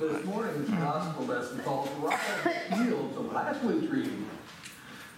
This 0.00 0.24
morning's 0.24 0.70
gospel 0.70 1.26
lesson 1.26 1.60
calls 1.60 1.88
right 2.00 2.18
on 2.44 2.78
the 2.78 2.84
heels 2.84 3.16
of 3.16 3.32
last 3.32 3.62
week's 3.62 3.92
reading. 3.92 4.28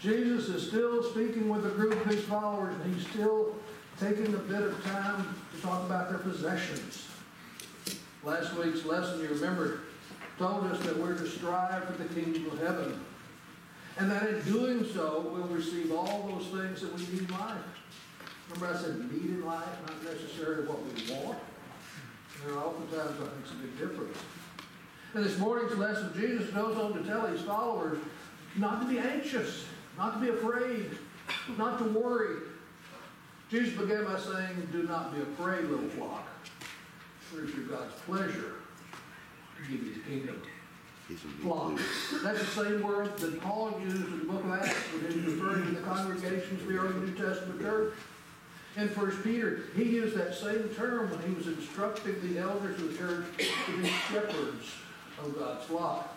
Jesus 0.01 0.49
is 0.51 0.69
still 0.69 1.03
speaking 1.03 1.49
with 1.49 1.65
a 1.65 1.71
group 1.71 1.93
of 1.93 2.05
his 2.05 2.23
followers, 2.25 2.75
and 2.75 2.95
he's 2.95 3.07
still 3.09 3.55
taking 3.99 4.35
a 4.35 4.39
bit 4.39 4.61
of 4.61 4.85
time 4.85 5.35
to 5.55 5.63
talk 5.63 5.87
about 5.87 6.11
their 6.11 6.19
possessions. 6.19 7.07
Last 8.23 8.55
week's 8.57 8.85
lesson, 8.85 9.21
you 9.21 9.29
remember, 9.29 9.81
told 10.39 10.65
us 10.65 10.79
that 10.85 10.99
we're 10.99 11.17
to 11.17 11.27
strive 11.27 11.85
for 11.85 12.03
the 12.03 12.13
kingdom 12.13 12.51
of 12.51 12.59
heaven. 12.59 13.01
And 13.97 14.11
that 14.11 14.29
in 14.29 14.43
doing 14.43 14.85
so, 14.93 15.31
we'll 15.33 15.47
receive 15.47 15.91
all 15.91 16.29
those 16.29 16.49
things 16.49 16.83
that 16.83 16.93
we 16.93 17.01
need 17.07 17.31
in 17.31 17.39
life. 17.39 17.57
Remember 18.51 18.75
I 18.75 18.81
said 18.81 19.13
need 19.13 19.31
in 19.31 19.45
life, 19.45 19.65
not 19.87 20.05
necessarily 20.05 20.67
what 20.67 20.79
we 20.85 21.15
want. 21.15 21.39
There 22.45 22.55
are 22.55 22.65
oftentimes 22.65 23.17
I 23.21 23.25
think 23.25 23.47
a 23.51 23.67
big 23.67 23.79
difference. 23.79 24.19
In 25.15 25.23
this 25.23 25.39
morning's 25.39 25.77
lesson, 25.79 26.13
Jesus 26.17 26.51
goes 26.51 26.77
on 26.77 26.93
to 26.95 27.09
tell 27.09 27.27
his 27.27 27.41
followers 27.43 27.99
not 28.57 28.83
to 28.83 28.89
be 28.89 28.99
anxious, 28.99 29.65
not 29.97 30.15
to 30.15 30.21
be 30.21 30.29
afraid, 30.31 30.91
not 31.57 31.79
to 31.79 31.85
worry. 31.85 32.43
Jesus 33.51 33.79
began 33.79 34.05
by 34.05 34.19
saying, 34.19 34.69
Do 34.73 34.83
not 34.83 35.15
be 35.15 35.23
afraid, 35.23 35.65
little 35.67 35.89
flock. 35.91 36.27
For 37.21 37.45
it's 37.45 37.55
your 37.55 37.67
God's 37.67 37.95
pleasure 38.07 38.55
to 39.57 39.71
give 39.71 39.87
you 39.87 39.95
the 39.95 40.01
kingdom. 40.01 40.43
Flock. 41.43 41.79
That's 42.23 42.41
the 42.41 42.65
same 42.65 42.83
word 42.83 43.17
that 43.19 43.41
Paul 43.43 43.79
used 43.85 43.97
in 43.97 44.21
the 44.21 44.25
book 44.25 44.43
of 44.43 44.51
Acts 44.53 44.73
when 44.73 45.13
he 45.13 45.21
was 45.21 45.35
referring 45.35 45.67
to 45.67 45.71
the 45.73 45.87
congregations 45.87 46.63
of 46.63 46.67
the 46.67 46.77
early 46.79 46.95
New 46.95 47.13
Testament 47.13 47.61
church. 47.61 47.93
In 48.77 48.89
First 48.89 49.23
Peter, 49.23 49.65
he 49.77 49.85
used 49.85 50.17
that 50.17 50.35
same 50.35 50.69
term 50.71 51.11
when 51.11 51.23
he 51.29 51.35
was 51.35 51.47
instructing 51.47 52.17
the 52.23 52.41
elders 52.41 52.81
of 52.81 52.91
the 52.91 52.99
church 52.99 53.25
to 53.67 53.77
be 53.81 53.89
shepherds 53.89 54.67
of 55.23 55.39
God's 55.39 55.65
flock. 55.67 56.17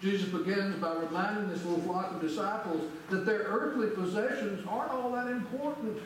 Jesus 0.00 0.28
begins 0.28 0.76
by 0.76 0.94
reminding 0.94 1.48
this 1.48 1.64
little 1.64 1.80
flock 1.80 2.12
of 2.12 2.20
disciples 2.20 2.90
that 3.10 3.26
their 3.26 3.40
earthly 3.40 3.88
possessions 3.88 4.64
aren't 4.68 4.92
all 4.92 5.10
that 5.12 5.26
important 5.26 5.98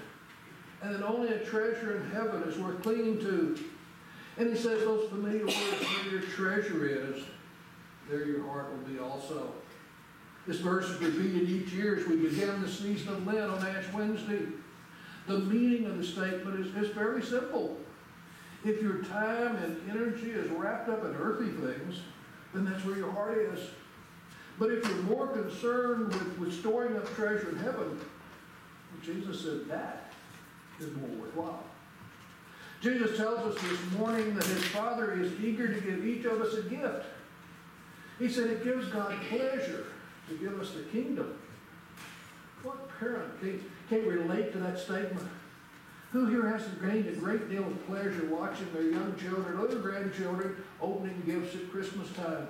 and 0.82 0.94
that 0.94 1.02
only 1.02 1.28
a 1.28 1.44
treasure 1.44 1.96
in 1.96 2.10
heaven 2.10 2.42
is 2.44 2.58
worth 2.58 2.82
clinging 2.82 3.18
to. 3.18 3.58
And 4.38 4.48
he 4.48 4.56
says 4.56 4.80
those 4.84 5.10
familiar 5.10 5.44
words, 5.44 5.56
where 5.56 6.12
your 6.12 6.22
treasure 6.22 6.86
is, 6.86 7.24
there 8.08 8.24
your 8.24 8.46
heart 8.46 8.70
will 8.70 8.90
be 8.90 8.98
also. 8.98 9.52
This 10.46 10.60
verse 10.60 10.86
is 10.86 10.98
repeated 11.00 11.50
each 11.50 11.72
year 11.72 11.96
as 11.96 12.06
we 12.06 12.16
begin 12.16 12.62
the 12.62 12.68
season 12.68 13.08
of 13.08 13.27
Lent 13.27 13.50
on 13.50 13.66
Ash 13.66 13.84
Wednesday. 13.92 14.46
The 15.26 15.38
meaning 15.38 15.86
of 15.86 15.98
the 15.98 16.04
statement 16.04 16.66
is, 16.66 16.74
is 16.74 16.90
very 16.94 17.22
simple. 17.22 17.76
If 18.64 18.82
your 18.82 19.02
time 19.04 19.56
and 19.56 19.90
energy 19.90 20.30
is 20.30 20.50
wrapped 20.50 20.88
up 20.88 21.04
in 21.04 21.14
earthly 21.14 21.50
things, 21.50 22.00
then 22.52 22.64
that's 22.64 22.84
where 22.84 22.96
your 22.96 23.12
heart 23.12 23.38
is. 23.38 23.60
But 24.58 24.70
if 24.70 24.86
you're 24.86 25.02
more 25.02 25.28
concerned 25.28 26.08
with, 26.08 26.38
with 26.38 26.60
storing 26.60 26.96
up 26.96 27.06
treasure 27.14 27.50
in 27.50 27.56
heaven, 27.56 27.98
Jesus 29.02 29.40
said 29.42 29.66
that 29.68 30.12
is 30.78 30.94
more 30.96 31.08
worthwhile. 31.20 31.64
Jesus 32.82 33.16
tells 33.16 33.38
us 33.40 33.62
this 33.62 33.98
morning 33.98 34.34
that 34.34 34.44
his 34.44 34.64
Father 34.64 35.12
is 35.20 35.32
eager 35.40 35.72
to 35.72 35.80
give 35.80 36.05
each 36.05 36.24
of 36.24 36.40
us 36.40 36.55
a 36.55 36.62
gift. 36.62 37.06
He 38.18 38.28
said 38.28 38.48
it 38.48 38.64
gives 38.64 38.88
God 38.88 39.14
pleasure 39.28 39.86
to 40.28 40.34
give 40.38 40.58
us 40.60 40.72
the 40.72 40.82
kingdom. 40.84 41.38
What 42.62 42.88
parent 42.98 43.40
can, 43.91 44.02
can 44.02 44.08
relate 44.08 44.52
to 44.52 44.58
that 44.58 44.78
statement? 44.78 45.27
Who 46.12 46.27
here 46.27 46.48
has 46.48 46.66
gained 46.80 47.08
a 47.08 47.12
great 47.12 47.48
deal 47.50 47.66
of 47.66 47.86
pleasure 47.86 48.27
watching 48.27 48.72
their 48.72 48.83
young 48.83 49.14
children 49.16 49.58
or 49.58 49.69
their 49.69 49.78
grandchildren 49.78 50.56
opening 50.80 51.22
gifts 51.27 51.55
at 51.55 51.70
Christmas 51.70 52.11
time? 52.12 52.48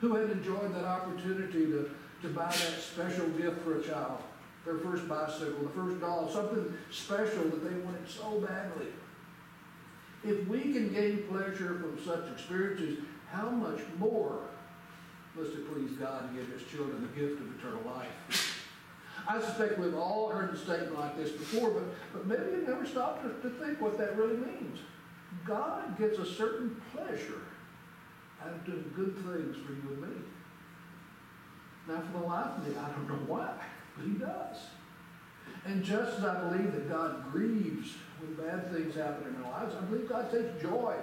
Who 0.00 0.14
had 0.14 0.30
enjoyed 0.30 0.74
that 0.74 0.84
opportunity 0.84 1.66
to, 1.66 1.90
to 2.22 2.28
buy 2.28 2.48
that 2.48 2.80
special 2.80 3.28
gift 3.30 3.62
for 3.62 3.78
a 3.78 3.82
child? 3.82 4.22
Their 4.64 4.78
first 4.78 5.08
bicycle, 5.08 5.62
the 5.62 5.68
first 5.70 6.00
doll, 6.00 6.28
something 6.28 6.72
special 6.90 7.44
that 7.44 7.64
they 7.64 7.76
wanted 7.80 8.08
so 8.08 8.40
badly. 8.40 8.86
If 10.24 10.46
we 10.48 10.72
can 10.72 10.92
gain 10.92 11.24
pleasure 11.28 11.78
from 11.78 11.98
such 12.04 12.30
experiences, 12.32 12.98
how 13.30 13.48
much 13.48 13.80
more 13.98 14.40
must 15.36 15.52
it 15.52 15.72
please 15.72 15.92
God 15.92 16.28
to 16.28 16.40
give 16.40 16.50
his 16.52 16.68
children 16.68 17.00
the 17.02 17.20
gift 17.20 17.40
of 17.40 17.58
eternal 17.58 17.82
life? 17.86 18.47
I 19.28 19.38
suspect 19.40 19.78
we've 19.78 19.94
all 19.94 20.30
heard 20.30 20.54
a 20.54 20.56
statement 20.56 20.98
like 20.98 21.16
this 21.18 21.30
before, 21.30 21.70
but, 21.70 21.84
but 22.14 22.26
maybe 22.26 22.56
you've 22.56 22.68
never 22.68 22.86
stopped 22.86 23.22
to, 23.42 23.50
think 23.50 23.78
what 23.78 23.98
that 23.98 24.16
really 24.16 24.38
means. 24.38 24.78
God 25.44 25.98
gets 25.98 26.18
a 26.18 26.24
certain 26.24 26.80
pleasure 26.94 27.42
out 28.42 28.52
of 28.52 28.64
doing 28.64 28.90
good 28.96 29.14
things 29.16 29.56
for 29.56 29.72
you 29.72 29.92
and 29.92 30.00
me. 30.00 30.22
Now, 31.88 32.00
for 32.00 32.20
the 32.20 32.24
life 32.24 32.56
of 32.56 32.66
me, 32.66 32.74
I 32.78 32.88
don't 32.90 33.08
know 33.08 33.24
why, 33.26 33.52
but 33.96 34.06
he 34.06 34.12
does. 34.12 34.56
And 35.66 35.84
just 35.84 36.18
as 36.18 36.24
I 36.24 36.48
believe 36.48 36.72
that 36.72 36.88
God 36.88 37.30
grieves 37.30 37.94
when 38.20 38.46
bad 38.46 38.72
things 38.72 38.94
happen 38.94 39.34
in 39.34 39.44
our 39.44 39.50
lives, 39.50 39.74
I 39.74 39.84
believe 39.84 40.08
God 40.08 40.30
takes 40.30 40.62
joy 40.62 40.94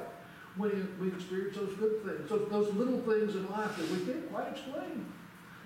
when 0.58 0.96
we 1.00 1.10
experience 1.10 1.58
those 1.58 1.76
good 1.76 2.04
things, 2.04 2.30
those, 2.30 2.50
those 2.50 2.74
little 2.74 3.02
things 3.02 3.36
in 3.36 3.50
life 3.52 3.76
that 3.78 3.92
we 3.92 4.00
can't 4.06 4.32
quite 4.32 4.48
explain, 4.48 5.06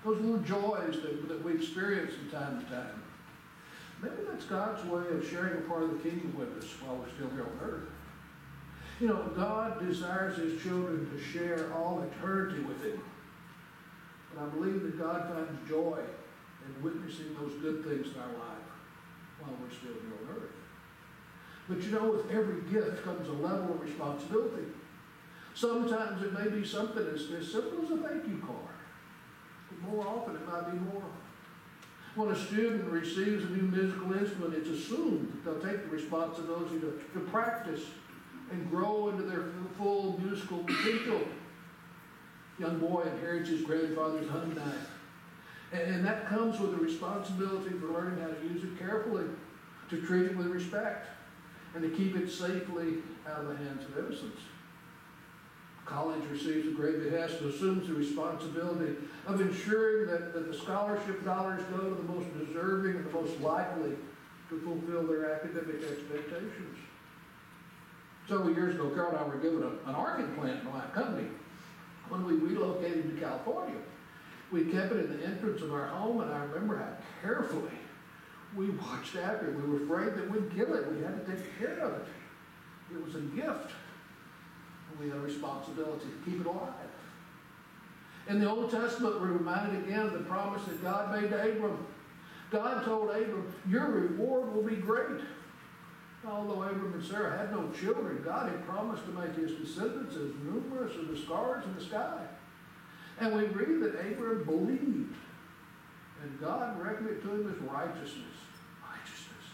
those 0.04 0.20
little 0.20 0.38
joys 0.38 1.00
that, 1.02 1.28
that 1.28 1.44
we 1.44 1.54
experience 1.54 2.14
from 2.14 2.30
time 2.30 2.64
to 2.64 2.70
time. 2.70 3.02
Maybe 4.02 4.16
that's 4.28 4.44
God's 4.44 4.84
way 4.86 5.02
of 5.10 5.28
sharing 5.28 5.58
a 5.58 5.60
part 5.68 5.82
of 5.82 5.90
the 5.90 6.10
kingdom 6.10 6.34
with 6.38 6.62
us 6.62 6.70
while 6.80 6.96
we're 6.96 7.12
still 7.14 7.28
here 7.30 7.44
on 7.44 7.58
earth. 7.62 7.88
You 8.98 9.08
know, 9.08 9.30
God 9.36 9.86
desires 9.86 10.38
his 10.38 10.62
children 10.62 11.10
to 11.10 11.22
share 11.22 11.72
all 11.74 12.02
eternity 12.02 12.62
with 12.62 12.82
him. 12.82 13.00
But 14.34 14.44
I 14.44 14.46
believe 14.48 14.82
that 14.82 14.98
God 14.98 15.32
finds 15.34 15.68
joy 15.68 15.98
in 16.64 16.82
witnessing 16.82 17.34
those 17.38 17.54
good 17.60 17.84
things 17.84 18.14
in 18.14 18.20
our 18.20 18.38
life 18.38 18.68
while 19.40 19.52
we're 19.60 19.70
still 19.70 19.92
here 19.92 20.28
on 20.28 20.36
earth. 20.36 20.52
But 21.68 21.82
you 21.82 21.90
know, 21.92 22.10
with 22.10 22.30
every 22.30 22.62
gift 22.70 23.04
comes 23.04 23.28
a 23.28 23.32
level 23.32 23.74
of 23.74 23.80
responsibility. 23.82 24.66
Sometimes 25.54 26.22
it 26.22 26.32
may 26.32 26.48
be 26.48 26.64
something 26.64 27.06
as, 27.06 27.30
as 27.38 27.52
simple 27.52 27.84
as 27.84 27.90
a 27.90 27.96
thank 27.96 28.26
you 28.26 28.42
card. 28.46 28.79
More 29.88 30.06
often 30.06 30.36
it 30.36 30.46
might 30.46 30.70
be 30.70 30.78
more. 30.78 31.02
When 32.16 32.30
a 32.30 32.36
student 32.36 32.90
receives 32.90 33.44
a 33.44 33.48
new 33.48 33.62
musical 33.62 34.12
instrument, 34.12 34.54
it's 34.54 34.68
assumed 34.68 35.32
that 35.32 35.44
they'll 35.44 35.72
take 35.72 35.84
the 35.84 35.94
responsibility 35.94 36.80
to, 36.80 37.00
to 37.14 37.20
practice 37.30 37.82
and 38.50 38.68
grow 38.68 39.08
into 39.10 39.22
their 39.22 39.44
full 39.78 40.18
musical 40.20 40.58
potential. 40.58 41.20
Young 42.58 42.78
boy 42.78 43.02
inherits 43.02 43.48
his 43.48 43.62
grandfather's 43.62 44.28
knife. 44.28 44.90
And, 45.72 45.82
and 45.82 46.04
that 46.04 46.26
comes 46.26 46.58
with 46.58 46.74
a 46.74 46.78
responsibility 46.78 47.70
for 47.78 47.86
learning 47.86 48.20
how 48.20 48.28
to 48.28 48.42
use 48.52 48.64
it 48.64 48.78
carefully, 48.78 49.24
to 49.88 50.02
treat 50.02 50.26
it 50.26 50.36
with 50.36 50.48
respect, 50.48 51.06
and 51.74 51.82
to 51.82 51.90
keep 51.90 52.16
it 52.16 52.28
safely 52.28 52.96
out 53.28 53.42
of 53.42 53.48
the 53.48 53.56
hands 53.56 53.84
of 53.84 53.96
innocents. 53.98 54.40
College 55.90 56.22
receives 56.30 56.68
a 56.68 56.70
great 56.70 57.02
behest 57.02 57.40
and 57.40 57.52
assumes 57.52 57.88
the 57.88 57.94
responsibility 57.94 58.94
of 59.26 59.40
ensuring 59.40 60.06
that, 60.06 60.32
that 60.32 60.50
the 60.50 60.56
scholarship 60.56 61.24
dollars 61.24 61.62
go 61.70 61.78
to 61.78 61.94
the 61.96 62.12
most 62.12 62.26
deserving 62.38 62.96
and 62.96 63.06
the 63.06 63.10
most 63.10 63.40
likely 63.40 63.96
to 64.48 64.60
fulfill 64.60 65.02
their 65.02 65.34
academic 65.34 65.82
expectations. 65.82 66.78
Several 68.28 68.54
years 68.54 68.76
ago, 68.76 68.90
Carol 68.90 69.10
and 69.10 69.18
I 69.18 69.24
were 69.24 69.38
given 69.38 69.64
a, 69.64 69.88
an 69.88 69.96
orchid 69.96 70.32
plant 70.36 70.72
by 70.72 70.78
a 70.78 70.88
company. 70.90 71.28
When 72.08 72.24
we 72.24 72.34
relocated 72.34 73.14
to 73.14 73.20
California, 73.20 73.80
we 74.52 74.66
kept 74.66 74.92
it 74.92 75.06
in 75.06 75.18
the 75.18 75.26
entrance 75.26 75.60
of 75.62 75.72
our 75.72 75.86
home, 75.88 76.20
and 76.20 76.32
I 76.32 76.44
remember 76.44 76.78
how 76.78 76.96
carefully 77.20 77.72
we 78.56 78.70
watched 78.70 79.16
after 79.16 79.48
it. 79.48 79.56
We 79.56 79.62
were 79.62 79.84
afraid 79.84 80.14
that 80.14 80.30
we'd 80.30 80.54
kill 80.54 80.74
it. 80.74 80.92
We 80.92 81.02
had 81.02 81.26
to 81.26 81.32
take 81.32 81.58
care 81.58 81.80
of 81.80 81.94
it. 81.94 82.06
It 82.92 83.04
was 83.04 83.16
a 83.16 83.20
gift. 83.20 83.72
We 84.98 85.08
have 85.08 85.18
a 85.18 85.20
responsibility 85.20 86.06
to 86.06 86.30
keep 86.30 86.40
it 86.40 86.46
alive. 86.46 86.74
In 88.28 88.38
the 88.38 88.48
Old 88.48 88.70
Testament, 88.70 89.20
we're 89.20 89.32
reminded 89.32 89.82
again 89.84 90.06
of 90.06 90.12
the 90.12 90.20
promise 90.20 90.62
that 90.64 90.82
God 90.82 91.20
made 91.20 91.30
to 91.30 91.50
Abram. 91.50 91.86
God 92.50 92.84
told 92.84 93.10
Abram, 93.10 93.52
Your 93.68 93.86
reward 93.86 94.54
will 94.54 94.62
be 94.62 94.76
great. 94.76 95.22
Although 96.26 96.62
Abram 96.62 96.92
and 96.92 97.04
Sarah 97.04 97.36
had 97.36 97.50
no 97.50 97.70
children, 97.70 98.22
God 98.24 98.50
had 98.50 98.66
promised 98.66 99.04
to 99.06 99.12
make 99.12 99.34
his 99.34 99.52
descendants 99.52 100.14
as 100.16 100.30
numerous 100.44 100.92
as 101.00 101.08
the 101.08 101.16
stars 101.16 101.64
in 101.64 101.74
the 101.74 101.80
sky. 101.80 102.26
And 103.18 103.34
we 103.34 103.44
read 103.46 103.82
that 103.82 103.98
Abram 103.98 104.44
believed, 104.44 105.14
and 106.22 106.40
God 106.40 106.78
reckoned 106.80 107.08
it 107.08 107.22
to 107.22 107.32
him 107.32 107.50
as 107.50 107.58
righteousness. 107.68 108.36
Righteousness. 108.86 109.46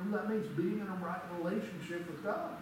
And 0.00 0.14
that 0.14 0.30
means 0.30 0.46
being 0.56 0.80
in 0.80 0.86
a 0.86 1.04
right 1.04 1.20
relationship 1.38 2.10
with 2.10 2.24
God. 2.24 2.56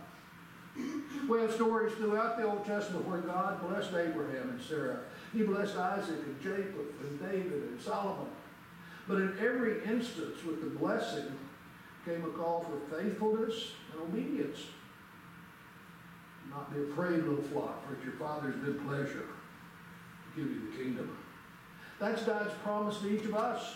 We 1.29 1.41
have 1.41 1.53
stories 1.53 1.93
throughout 1.95 2.37
the 2.39 2.45
Old 2.45 2.65
Testament 2.65 3.07
where 3.09 3.19
God 3.19 3.67
blessed 3.69 3.95
Abraham 3.95 4.51
and 4.51 4.61
Sarah. 4.61 5.01
He 5.33 5.43
blessed 5.43 5.77
Isaac 5.77 6.19
and 6.25 6.41
Jacob 6.41 6.87
and 7.01 7.21
David 7.21 7.63
and 7.63 7.81
Solomon. 7.81 8.29
But 9.09 9.17
in 9.17 9.37
every 9.41 9.85
instance 9.85 10.45
with 10.45 10.61
the 10.61 10.79
blessing 10.79 11.27
came 12.05 12.25
a 12.25 12.29
call 12.29 12.65
for 12.65 12.97
faithfulness 12.97 13.73
and 13.93 14.03
obedience. 14.03 14.59
Not 16.51 16.73
be 16.73 16.83
afraid, 16.83 17.25
little 17.25 17.43
flock, 17.45 17.87
for 17.87 17.95
it's 17.95 18.05
your 18.05 18.15
Father's 18.15 18.55
good 18.57 18.85
pleasure 18.87 19.27
to 19.27 20.41
give 20.41 20.51
you 20.51 20.71
the 20.71 20.77
kingdom. 20.77 21.17
That's 21.99 22.23
God's 22.23 22.55
promise 22.63 22.99
to 22.99 23.09
each 23.09 23.25
of 23.25 23.35
us. 23.35 23.75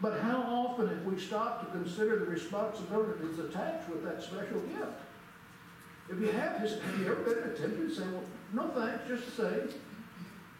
But 0.00 0.20
how 0.20 0.42
often 0.42 0.88
have 0.88 1.04
we 1.04 1.18
stopped 1.18 1.64
to 1.64 1.78
consider 1.78 2.18
the 2.18 2.26
responsibilities 2.26 3.38
attached 3.38 3.88
with 3.88 4.04
that 4.04 4.22
special 4.22 4.60
gift? 4.60 5.00
If 6.10 6.20
you 6.20 6.32
have, 6.32 6.60
just, 6.60 6.80
have 6.80 6.98
you 6.98 7.06
ever 7.06 7.22
been 7.22 7.56
tempted 7.56 7.88
to 7.88 7.94
say, 7.94 8.02
well, 8.02 8.24
no 8.52 8.68
thanks, 8.68 9.08
just 9.08 9.36
say, 9.36 9.74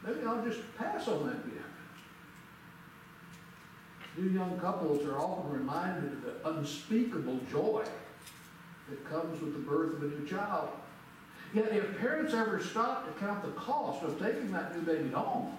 maybe 0.05 0.21
I'll 0.27 0.45
just 0.45 0.61
pass 0.79 1.09
on 1.09 1.27
that 1.27 1.45
gift. 1.45 1.67
New 4.17 4.31
young 4.31 4.59
couples 4.59 5.05
are 5.07 5.19
often 5.19 5.53
reminded 5.53 6.13
of 6.13 6.23
the 6.23 6.49
unspeakable 6.51 7.41
joy 7.51 7.85
that 8.89 9.11
comes 9.11 9.41
with 9.41 9.53
the 9.55 9.59
birth 9.59 9.95
of 9.95 10.03
a 10.03 10.07
new 10.07 10.27
child. 10.27 10.69
Yet 11.55 11.73
if 11.73 11.99
parents 11.99 12.35
ever 12.35 12.63
stop 12.63 13.07
to 13.07 13.21
count 13.21 13.43
the 13.43 13.51
cost 13.53 14.03
of 14.03 14.19
taking 14.19 14.53
that 14.53 14.75
new 14.75 14.83
baby 14.83 15.11
home, 15.11 15.57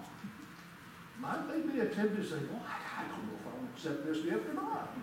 might 1.20 1.48
they 1.48 1.60
be 1.60 1.78
tempted 1.78 2.16
to 2.16 2.24
say, 2.24 2.36
well, 2.50 2.62
I 2.64 3.02
don't 3.02 3.24
know 3.26 3.34
if 3.40 3.46
I 3.46 3.56
want 3.56 3.76
to 3.76 3.88
accept 3.88 4.06
this 4.06 4.24
gift 4.24 4.48
or 4.48 4.54
not. 4.54 4.96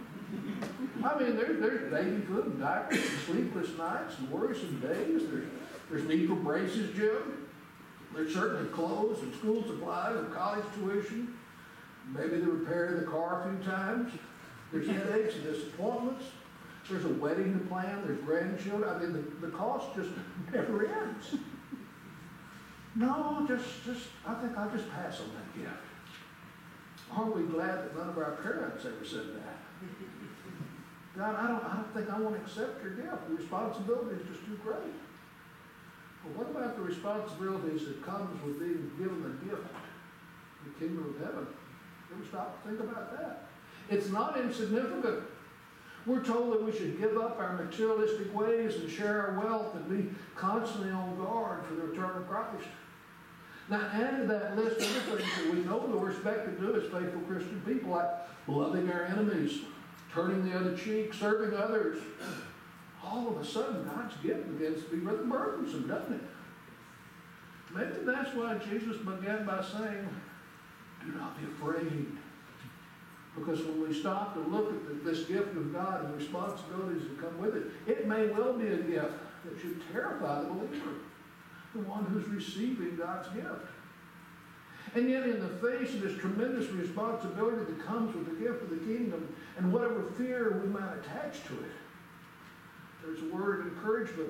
I 1.03 1.17
mean, 1.17 1.35
there's, 1.35 1.59
there's 1.59 1.91
baby 1.91 2.21
food 2.21 2.45
and 2.45 2.59
diapers 2.59 2.99
and 2.99 3.19
sleepless 3.21 3.77
nights 3.77 4.17
and 4.19 4.29
worrisome 4.29 4.79
days. 4.79 5.21
There's, 5.29 5.47
there's 5.89 6.07
need 6.07 6.27
for 6.27 6.35
braces, 6.35 6.95
Jim. 6.95 7.47
There's 8.13 8.33
certainly 8.33 8.69
clothes 8.69 9.21
and 9.21 9.33
school 9.35 9.63
supplies 9.63 10.15
and 10.15 10.33
college 10.33 10.65
tuition. 10.75 11.37
Maybe 12.13 12.39
the 12.39 12.51
repair 12.51 12.95
of 12.95 12.99
the 12.99 13.07
car 13.07 13.41
a 13.41 13.49
few 13.49 13.71
times. 13.71 14.11
There's 14.71 14.87
headaches 14.87 15.35
and 15.35 15.43
disappointments. 15.43 16.25
There's 16.89 17.05
a 17.05 17.09
wedding 17.09 17.53
to 17.53 17.65
plan. 17.65 18.03
There's 18.05 18.21
grandchildren. 18.21 18.89
I 18.89 18.99
mean, 18.99 19.13
the, 19.13 19.47
the 19.47 19.53
cost 19.53 19.95
just 19.95 20.09
never 20.53 20.85
ends. 20.85 21.35
No, 22.95 23.45
just, 23.47 23.85
just, 23.85 24.07
I 24.27 24.33
think 24.35 24.57
I'll 24.57 24.69
just 24.69 24.91
pass 24.91 25.19
on 25.21 25.29
that 25.29 25.61
gift. 25.61 25.77
Aren't 27.15 27.35
we 27.35 27.43
glad 27.43 27.79
that 27.79 27.97
none 27.97 28.09
of 28.09 28.17
our 28.17 28.37
parents 28.43 28.85
ever 28.85 29.05
said 29.05 29.35
that? 29.35 29.57
God, 31.17 31.35
I 31.35 31.47
don't, 31.47 31.63
I 31.63 31.75
don't 31.75 31.93
think 31.93 32.09
I 32.09 32.19
want 32.19 32.35
to 32.35 32.41
accept 32.41 32.83
your 32.83 32.93
gift. 32.95 33.27
The 33.27 33.35
responsibility 33.35 34.21
is 34.21 34.27
just 34.27 34.45
too 34.45 34.57
great. 34.63 34.95
But 36.23 36.37
what 36.37 36.49
about 36.49 36.77
the 36.77 36.83
responsibilities 36.83 37.85
that 37.87 38.05
comes 38.05 38.41
with 38.43 38.59
being 38.59 38.91
given 38.97 39.23
the 39.23 39.45
gift, 39.45 39.67
the 40.63 40.71
kingdom 40.79 41.15
of 41.15 41.25
heaven? 41.25 41.47
Ever 42.13 42.25
stop 42.27 42.63
to 42.63 42.69
think 42.69 42.79
about 42.79 43.17
that? 43.17 43.47
It's 43.89 44.09
not 44.09 44.39
insignificant. 44.39 45.23
We're 46.05 46.23
told 46.23 46.53
that 46.53 46.63
we 46.63 46.71
should 46.71 46.99
give 46.99 47.17
up 47.17 47.39
our 47.39 47.53
materialistic 47.53 48.33
ways 48.33 48.75
and 48.75 48.89
share 48.89 49.27
our 49.27 49.39
wealth 49.39 49.75
and 49.75 49.89
be 49.89 50.15
constantly 50.35 50.91
on 50.91 51.17
guard 51.17 51.65
for 51.65 51.75
the 51.75 51.83
return 51.83 52.17
of 52.17 52.27
Christ. 52.27 52.67
Now, 53.69 53.87
add 53.93 54.21
to 54.21 54.27
that 54.27 54.57
list 54.57 54.77
other 54.77 55.17
things 55.17 55.29
that 55.37 55.53
we 55.53 55.59
know 55.61 55.79
that 55.87 55.97
we're 55.97 56.11
expected 56.11 56.59
to 56.59 56.67
do 56.67 56.75
as 56.75 56.83
faithful 56.91 57.21
Christian 57.21 57.61
people, 57.65 57.91
like 57.91 58.09
loving 58.47 58.91
our 58.91 59.03
enemies, 59.03 59.61
turning 60.13 60.49
the 60.49 60.57
other 60.57 60.75
cheek, 60.75 61.13
serving 61.13 61.57
others. 61.57 61.99
All 63.03 63.29
of 63.29 63.37
a 63.37 63.45
sudden, 63.45 63.83
God's 63.85 64.15
gift 64.17 64.57
begins 64.57 64.83
to 64.83 64.89
be 64.91 64.97
rather 64.97 65.23
burdensome, 65.23 65.87
doesn't 65.87 66.13
it? 66.13 66.21
Maybe 67.73 67.91
that's 68.05 68.35
why 68.35 68.57
Jesus 68.57 68.97
began 68.97 69.45
by 69.45 69.63
saying, 69.63 70.07
do 71.05 71.11
not 71.13 71.39
be 71.39 71.47
afraid. 71.47 72.07
Because 73.35 73.63
when 73.63 73.87
we 73.87 73.93
stop 73.93 74.33
to 74.33 74.41
look 74.41 74.73
at 74.73 74.87
the, 74.87 75.09
this 75.09 75.25
gift 75.25 75.55
of 75.55 75.73
God 75.73 76.03
and 76.03 76.13
the 76.13 76.17
responsibilities 76.17 77.03
that 77.03 77.21
come 77.21 77.37
with 77.39 77.55
it, 77.55 77.67
it 77.87 78.07
may 78.07 78.27
well 78.27 78.53
be 78.53 78.67
a 78.67 78.77
gift 78.77 79.13
that 79.45 79.59
should 79.59 79.81
terrify 79.91 80.41
the 80.41 80.49
believer, 80.49 80.95
the 81.73 81.81
one 81.81 82.03
who's 82.05 82.27
receiving 82.27 82.97
God's 82.97 83.29
gift. 83.29 83.47
And 84.93 85.09
yet, 85.09 85.23
in 85.23 85.39
the 85.39 85.47
face 85.47 85.93
of 85.93 86.01
this 86.01 86.17
tremendous 86.17 86.69
responsibility 86.69 87.63
that 87.63 87.85
comes 87.85 88.13
with 88.13 88.25
the 88.25 88.45
gift 88.45 88.61
of 88.63 88.69
the 88.69 88.77
kingdom 88.77 89.33
and 89.57 89.71
whatever 89.71 90.03
fear 90.17 90.61
we 90.61 90.67
might 90.67 90.93
attach 90.97 91.43
to 91.45 91.53
it, 91.53 91.71
there's 93.01 93.21
a 93.21 93.33
word 93.33 93.61
of 93.61 93.67
encouragement 93.67 94.29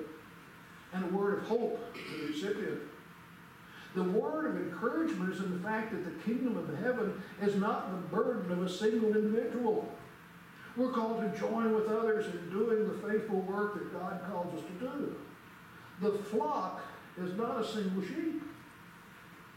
and 0.92 1.04
a 1.04 1.08
word 1.08 1.38
of 1.38 1.44
hope 1.46 1.94
to 1.94 2.16
the 2.16 2.32
recipient. 2.32 2.80
The 3.94 4.04
word 4.04 4.46
of 4.46 4.56
encouragement 4.56 5.34
is 5.34 5.40
in 5.40 5.50
the 5.50 5.68
fact 5.68 5.90
that 5.90 6.04
the 6.04 6.22
kingdom 6.22 6.56
of 6.56 6.78
heaven 6.78 7.20
is 7.42 7.56
not 7.56 7.90
the 7.90 8.16
burden 8.16 8.50
of 8.52 8.62
a 8.62 8.68
single 8.68 9.14
individual. 9.14 9.92
We're 10.76 10.92
called 10.92 11.20
to 11.20 11.38
join 11.38 11.74
with 11.74 11.88
others 11.88 12.26
in 12.26 12.50
doing 12.50 12.88
the 12.88 13.06
faithful 13.06 13.40
work 13.40 13.74
that 13.74 13.92
God 13.92 14.20
calls 14.30 14.54
us 14.54 14.64
to 14.66 14.86
do. 14.86 15.16
The 16.00 16.12
flock 16.12 16.82
is 17.20 17.36
not 17.36 17.60
a 17.60 17.66
single 17.66 18.02
sheep. 18.02 18.42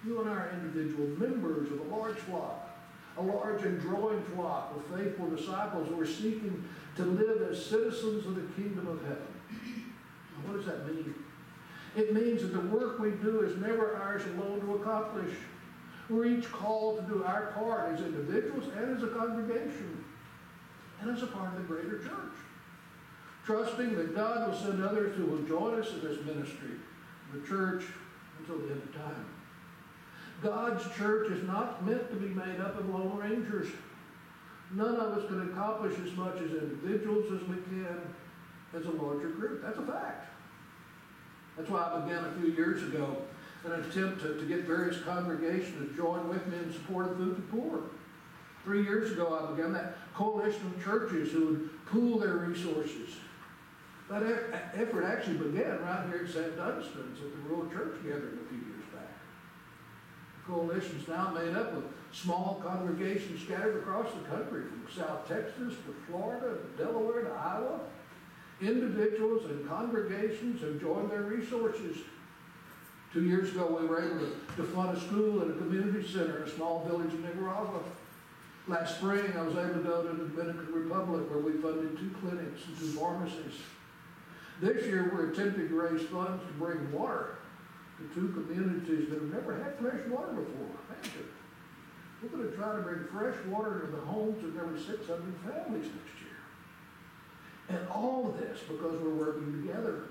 You 0.05 0.21
and 0.21 0.29
I 0.29 0.33
are 0.33 0.59
individual 0.61 1.07
members 1.17 1.71
of 1.71 1.79
a 1.79 1.95
large 1.95 2.17
flock, 2.17 2.69
a 3.17 3.21
large 3.23 3.63
and 3.63 3.81
growing 3.81 4.21
flock 4.35 4.75
of 4.75 4.97
faithful 4.97 5.29
disciples 5.29 5.87
who 5.89 5.99
are 5.99 6.05
seeking 6.05 6.63
to 6.97 7.03
live 7.03 7.41
as 7.49 7.65
citizens 7.65 8.25
of 8.25 8.35
the 8.35 8.61
kingdom 8.61 8.87
of 8.87 9.01
heaven. 9.01 9.27
Now, 9.51 10.51
what 10.51 10.57
does 10.57 10.65
that 10.67 10.85
mean? 10.85 11.15
It 11.95 12.13
means 12.13 12.41
that 12.41 12.53
the 12.53 12.59
work 12.59 12.99
we 12.99 13.11
do 13.11 13.41
is 13.41 13.57
never 13.57 13.95
ours 13.95 14.21
alone 14.25 14.61
to 14.61 14.75
accomplish. 14.75 15.33
We're 16.09 16.25
each 16.25 16.51
called 16.51 16.99
to 16.99 17.13
do 17.13 17.23
our 17.23 17.47
part 17.53 17.93
as 17.93 18.01
individuals 18.01 18.65
and 18.77 18.95
as 18.95 19.01
a 19.01 19.07
congregation 19.07 20.03
and 21.01 21.15
as 21.15 21.23
a 21.23 21.27
part 21.27 21.55
of 21.55 21.57
the 21.57 21.63
greater 21.63 21.99
church. 21.99 22.35
Trusting 23.45 23.95
that 23.95 24.15
God 24.15 24.49
will 24.49 24.57
send 24.57 24.83
others 24.83 25.15
who 25.15 25.25
will 25.25 25.43
join 25.43 25.79
us 25.79 25.91
in 25.93 26.01
this 26.01 26.23
ministry, 26.25 26.71
the 27.33 27.47
church, 27.47 27.85
until 28.39 28.57
the 28.57 28.73
end 28.73 28.81
of 28.83 28.93
time. 28.93 29.34
God's 30.45 30.83
church 30.95 31.31
is 31.31 31.43
not 31.47 31.83
meant 31.83 32.07
to 32.11 32.15
be 32.15 32.27
made 32.27 32.59
up 32.59 32.77
of 32.77 32.87
lone 32.87 33.17
rangers. 33.17 33.67
None 34.71 34.95
of 34.95 35.17
us 35.17 35.27
can 35.27 35.49
accomplish 35.49 35.97
as 36.05 36.15
much 36.15 36.35
as 36.35 36.51
individuals 36.51 37.25
as 37.33 37.47
we 37.47 37.55
can 37.55 37.99
as 38.75 38.85
a 38.85 38.91
larger 38.91 39.29
group. 39.29 39.63
That's 39.63 39.79
a 39.79 39.81
fact. 39.81 40.27
That's 41.57 41.67
why 41.67 41.91
I 41.91 41.99
began 42.01 42.25
a 42.25 42.31
few 42.33 42.51
years 42.51 42.83
ago 42.83 43.17
an 43.63 43.71
attempt 43.71 44.21
to, 44.21 44.37
to 44.37 44.45
get 44.45 44.65
various 44.65 45.01
congregations 45.01 45.89
to 45.89 45.97
join 45.97 46.29
with 46.29 46.45
me 46.45 46.57
in 46.59 46.71
support 46.71 47.09
of 47.09 47.17
food 47.17 47.35
for 47.37 47.57
poor. 47.57 47.79
Three 48.63 48.83
years 48.83 49.13
ago, 49.13 49.35
I 49.35 49.51
began 49.55 49.73
that 49.73 49.97
coalition 50.13 50.61
of 50.67 50.83
churches 50.83 51.31
who 51.31 51.45
would 51.45 51.85
pool 51.87 52.19
their 52.19 52.37
resources. 52.37 53.15
That 54.11 54.21
effort 54.75 55.05
actually 55.05 55.37
began 55.37 55.81
right 55.81 56.05
here 56.07 56.25
at 56.25 56.29
St. 56.31 56.55
Dunstan's 56.55 57.19
at 57.19 57.31
the 57.31 57.49
Rural 57.49 57.67
Church 57.71 57.95
Gathering 58.03 58.37
a 58.45 58.49
few 58.49 58.64
years 60.47 60.57
back. 60.57 60.75
The 60.75 60.75
coalition 60.77 60.99
is 60.99 61.07
now 61.07 61.31
made 61.31 61.55
up 61.55 61.73
of 61.73 61.83
small 62.11 62.61
congregations 62.63 63.41
scattered 63.41 63.77
across 63.77 64.07
the 64.13 64.27
country, 64.29 64.63
from 64.63 64.87
South 64.95 65.27
Texas 65.27 65.73
to 65.85 65.95
Florida 66.07 66.57
to 66.57 66.83
Delaware 66.83 67.23
to 67.23 67.31
Iowa. 67.31 67.79
Individuals 68.61 69.45
and 69.45 69.67
congregations 69.67 70.61
have 70.61 70.79
joined 70.79 71.11
their 71.11 71.23
resources. 71.23 71.97
Two 73.11 73.23
years 73.23 73.49
ago, 73.51 73.77
we 73.79 73.87
were 73.87 74.01
able 74.01 74.27
to 74.57 74.63
fund 74.73 74.97
a 74.97 74.99
school 74.99 75.41
and 75.41 75.51
a 75.51 75.57
community 75.57 76.07
center 76.07 76.37
in 76.37 76.43
a 76.43 76.49
small 76.49 76.85
village 76.85 77.13
in 77.13 77.21
Nicaragua. 77.21 77.81
Last 78.67 78.97
spring, 78.97 79.33
I 79.37 79.41
was 79.41 79.55
able 79.55 79.75
to 79.75 79.79
go 79.79 80.03
to 80.03 80.09
the 80.09 80.29
Dominican 80.29 80.73
Republic 80.73 81.29
where 81.29 81.39
we 81.39 81.53
funded 81.61 81.97
two 81.97 82.11
clinics 82.19 82.65
and 82.67 82.77
two 82.79 82.87
pharmacies. 82.87 83.61
This 84.59 84.85
year, 84.85 85.11
we're 85.13 85.31
attempting 85.31 85.69
to 85.69 85.75
raise 85.75 86.07
funds 86.07 86.43
to 86.45 86.53
bring 86.53 86.91
water 86.91 87.37
to 87.97 88.03
two 88.13 88.27
communities 88.29 89.09
that 89.09 89.19
have 89.19 89.33
never 89.33 89.55
had 89.63 89.77
fresh 89.79 90.05
water 90.09 90.33
before. 90.33 90.67
We're 92.21 92.29
going 92.29 92.49
to 92.49 92.57
try 92.57 92.75
to 92.75 92.81
bring 92.81 93.05
fresh 93.11 93.35
water 93.47 93.81
to 93.81 93.87
the 93.87 94.01
homes 94.01 94.43
of 94.43 94.55
nearly 94.55 94.79
600 94.79 95.07
families 95.43 95.85
next 95.85 96.21
year. 96.21 96.35
And 97.69 97.87
all 97.89 98.29
of 98.29 98.39
this 98.39 98.59
because 98.67 98.99
we're 99.01 99.13
working 99.13 99.61
together. 99.61 100.03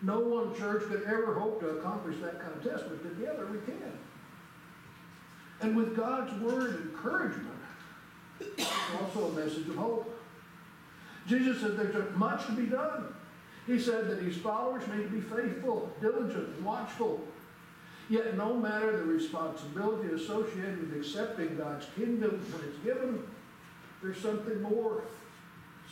No 0.00 0.20
one 0.20 0.56
church 0.56 0.84
could 0.84 1.02
ever 1.04 1.34
hope 1.34 1.60
to 1.60 1.70
accomplish 1.70 2.16
that 2.22 2.40
kind 2.40 2.54
of 2.54 2.62
test, 2.62 2.84
but 2.88 3.02
together 3.02 3.46
we 3.46 3.58
can. 3.60 3.98
And 5.60 5.76
with 5.76 5.96
God's 5.96 6.32
word 6.40 6.82
encouragement, 6.82 7.48
it's 8.40 8.70
also 9.00 9.26
a 9.26 9.32
message 9.32 9.68
of 9.68 9.74
hope. 9.74 10.20
Jesus 11.26 11.60
said 11.60 11.76
there's 11.76 12.16
much 12.16 12.46
to 12.46 12.52
be 12.52 12.66
done. 12.66 13.12
He 13.68 13.78
said 13.78 14.08
that 14.08 14.22
his 14.22 14.38
followers 14.38 14.82
need 14.88 15.02
to 15.02 15.08
be 15.10 15.20
faithful, 15.20 15.92
diligent, 16.00 16.60
watchful. 16.62 17.20
Yet 18.08 18.34
no 18.38 18.54
matter 18.54 18.96
the 18.96 19.04
responsibility 19.04 20.14
associated 20.14 20.80
with 20.80 20.98
accepting 20.98 21.58
God's 21.58 21.84
kingdom 21.94 22.42
when 22.50 22.66
it's 22.66 22.78
given, 22.78 23.22
there's 24.02 24.16
something 24.16 24.62
more, 24.62 25.02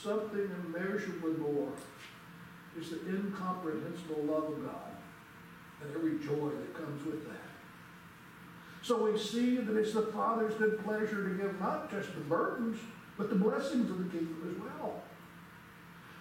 something 0.02 0.50
immeasurably 0.64 1.34
more. 1.34 1.68
It's 2.78 2.88
the 2.88 3.00
incomprehensible 3.06 4.22
love 4.22 4.44
of 4.44 4.64
God 4.64 4.96
and 5.82 5.94
every 5.94 6.18
joy 6.18 6.48
that 6.48 6.74
comes 6.74 7.04
with 7.04 7.26
that. 7.28 7.36
So 8.80 9.04
we 9.04 9.18
see 9.18 9.58
that 9.58 9.76
it's 9.76 9.92
the 9.92 10.02
Father's 10.02 10.54
good 10.54 10.82
pleasure 10.82 11.28
to 11.28 11.34
give 11.34 11.60
not 11.60 11.90
just 11.90 12.14
the 12.14 12.20
burdens, 12.20 12.78
but 13.18 13.28
the 13.28 13.36
blessings 13.36 13.90
of 13.90 13.98
the 13.98 14.18
kingdom 14.18 14.50
as 14.50 14.62
well 14.62 15.02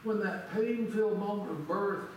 when 0.05 0.19
that 0.19 0.53
pain-filled 0.53 1.19
moment 1.19 1.49
of 1.49 1.67
birth 1.67 2.09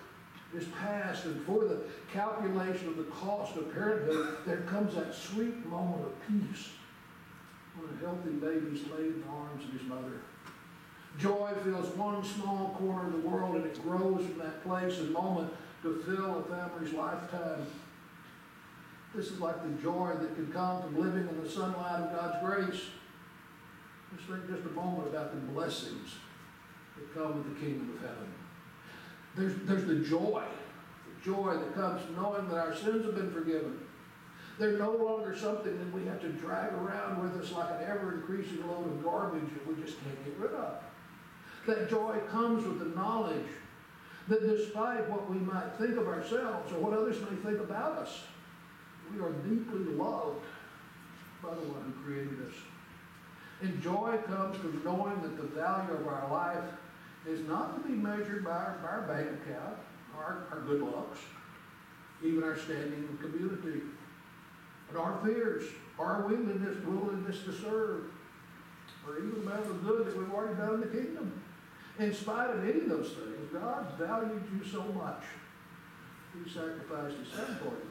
is 0.55 0.65
past, 0.81 1.25
and 1.25 1.45
for 1.45 1.65
the 1.65 1.81
calculation 2.13 2.89
of 2.89 2.97
the 2.97 3.05
cost 3.05 3.57
of 3.57 3.73
parenthood, 3.73 4.39
there 4.47 4.59
comes 4.63 4.95
that 4.95 5.15
sweet 5.15 5.67
moment 5.67 6.03
of 6.03 6.13
peace 6.29 6.69
when 7.77 7.91
a 7.95 8.07
healthy 8.07 8.31
baby 8.33 8.79
is 8.79 8.87
laid 8.91 9.07
in 9.07 9.21
the 9.23 9.29
arms 9.29 9.65
of 9.65 9.73
his 9.73 9.83
mother. 9.83 10.21
Joy 11.19 11.53
fills 11.65 11.89
one 11.97 12.23
small 12.23 12.77
corner 12.79 13.07
of 13.09 13.13
the 13.13 13.29
world, 13.29 13.57
and 13.57 13.65
it 13.65 13.83
grows 13.83 14.25
from 14.25 14.39
that 14.39 14.63
place 14.63 14.99
and 14.99 15.11
moment 15.11 15.53
to 15.83 16.03
fill 16.07 16.39
a 16.39 16.43
family's 16.45 16.93
lifetime. 16.93 17.67
This 19.15 19.31
is 19.31 19.41
like 19.41 19.63
the 19.63 19.83
joy 19.83 20.15
that 20.21 20.35
can 20.35 20.53
come 20.53 20.83
from 20.83 21.01
living 21.01 21.27
in 21.29 21.43
the 21.43 21.49
sunlight 21.49 22.01
of 22.01 22.13
God's 22.13 22.45
grace. 22.45 22.83
Let's 24.13 24.25
think 24.25 24.49
just 24.49 24.69
a 24.69 24.75
moment 24.75 25.09
about 25.09 25.33
the 25.33 25.41
blessings 25.53 26.15
that 26.99 27.15
come 27.15 27.37
with 27.37 27.55
the 27.55 27.65
kingdom 27.65 27.95
of 27.95 28.01
heaven. 28.01 28.29
There's, 29.37 29.55
there's 29.67 29.87
the 29.87 30.09
joy, 30.09 30.43
the 31.07 31.25
joy 31.25 31.55
that 31.55 31.75
comes 31.75 32.03
knowing 32.17 32.49
that 32.49 32.59
our 32.59 32.75
sins 32.75 33.05
have 33.05 33.15
been 33.15 33.33
forgiven. 33.33 33.79
They're 34.59 34.79
no 34.79 34.91
longer 34.91 35.37
something 35.37 35.79
that 35.79 35.93
we 35.93 36.05
have 36.07 36.21
to 36.23 36.31
drag 36.31 36.73
around 36.73 37.23
with 37.23 37.41
us 37.41 37.53
like 37.53 37.71
an 37.71 37.87
ever 37.87 38.15
increasing 38.15 38.67
load 38.67 38.87
of 38.87 39.05
garbage 39.05 39.49
that 39.55 39.67
we 39.69 39.81
just 39.81 40.03
can't 40.03 40.25
get 40.25 40.37
rid 40.39 40.53
of. 40.53 40.83
That 41.67 41.89
joy 41.89 42.19
comes 42.29 42.67
with 42.67 42.81
the 42.81 42.97
knowledge 42.97 43.47
that 44.27 44.41
despite 44.41 45.09
what 45.09 45.31
we 45.31 45.39
might 45.39 45.75
think 45.79 45.97
of 45.97 46.09
ourselves 46.09 46.73
or 46.73 46.79
what 46.79 46.93
others 46.93 47.21
may 47.21 47.37
think 47.49 47.61
about 47.61 47.99
us, 47.99 48.25
we 49.15 49.21
are 49.21 49.31
deeply 49.31 49.85
loved 49.95 50.45
by 51.43 51.51
the 51.51 51.61
one 51.61 51.83
who 51.85 52.05
created 52.05 52.47
us. 52.47 52.55
And 53.63 53.81
joy 53.83 54.19
comes 54.27 54.57
from 54.57 54.83
knowing 54.85 55.21
that 55.23 55.37
the 55.37 55.49
value 55.49 55.95
of 55.95 56.07
our 56.07 56.31
life 56.31 56.65
is 57.29 57.47
not 57.47 57.77
to 57.77 57.89
be 57.89 57.95
measured 57.95 58.45
by 58.45 58.51
our, 58.51 58.79
by 58.83 58.89
our 58.89 59.03
bank 59.03 59.29
account, 59.43 59.77
our, 60.17 60.47
our 60.51 60.61
good 60.67 60.81
looks, 60.81 61.19
even 62.25 62.43
our 62.43 62.59
standing 62.59 62.95
in 62.95 63.19
the 63.21 63.23
community, 63.23 63.83
but 64.91 65.01
our 65.01 65.21
fears, 65.25 65.65
our 65.99 66.23
willingness, 66.23 66.83
willingness 66.85 67.45
to 67.45 67.53
serve, 67.53 68.05
or 69.07 69.19
even 69.19 69.43
about 69.47 69.67
the 69.67 69.75
good 69.75 70.07
that 70.07 70.17
we've 70.17 70.33
already 70.33 70.57
done 70.57 70.75
in 70.75 70.81
the 70.81 70.87
kingdom. 70.87 71.43
In 71.99 72.15
spite 72.15 72.51
of 72.51 72.63
any 72.63 72.81
of 72.81 72.89
those 72.89 73.13
things, 73.13 73.53
God 73.53 73.93
valued 73.99 74.43
you 74.53 74.65
so 74.65 74.83
much, 74.85 75.23
He 76.33 76.51
sacrificed 76.51 77.17
His 77.19 77.29
Son 77.29 77.59
for 77.59 77.67
you. 77.67 77.91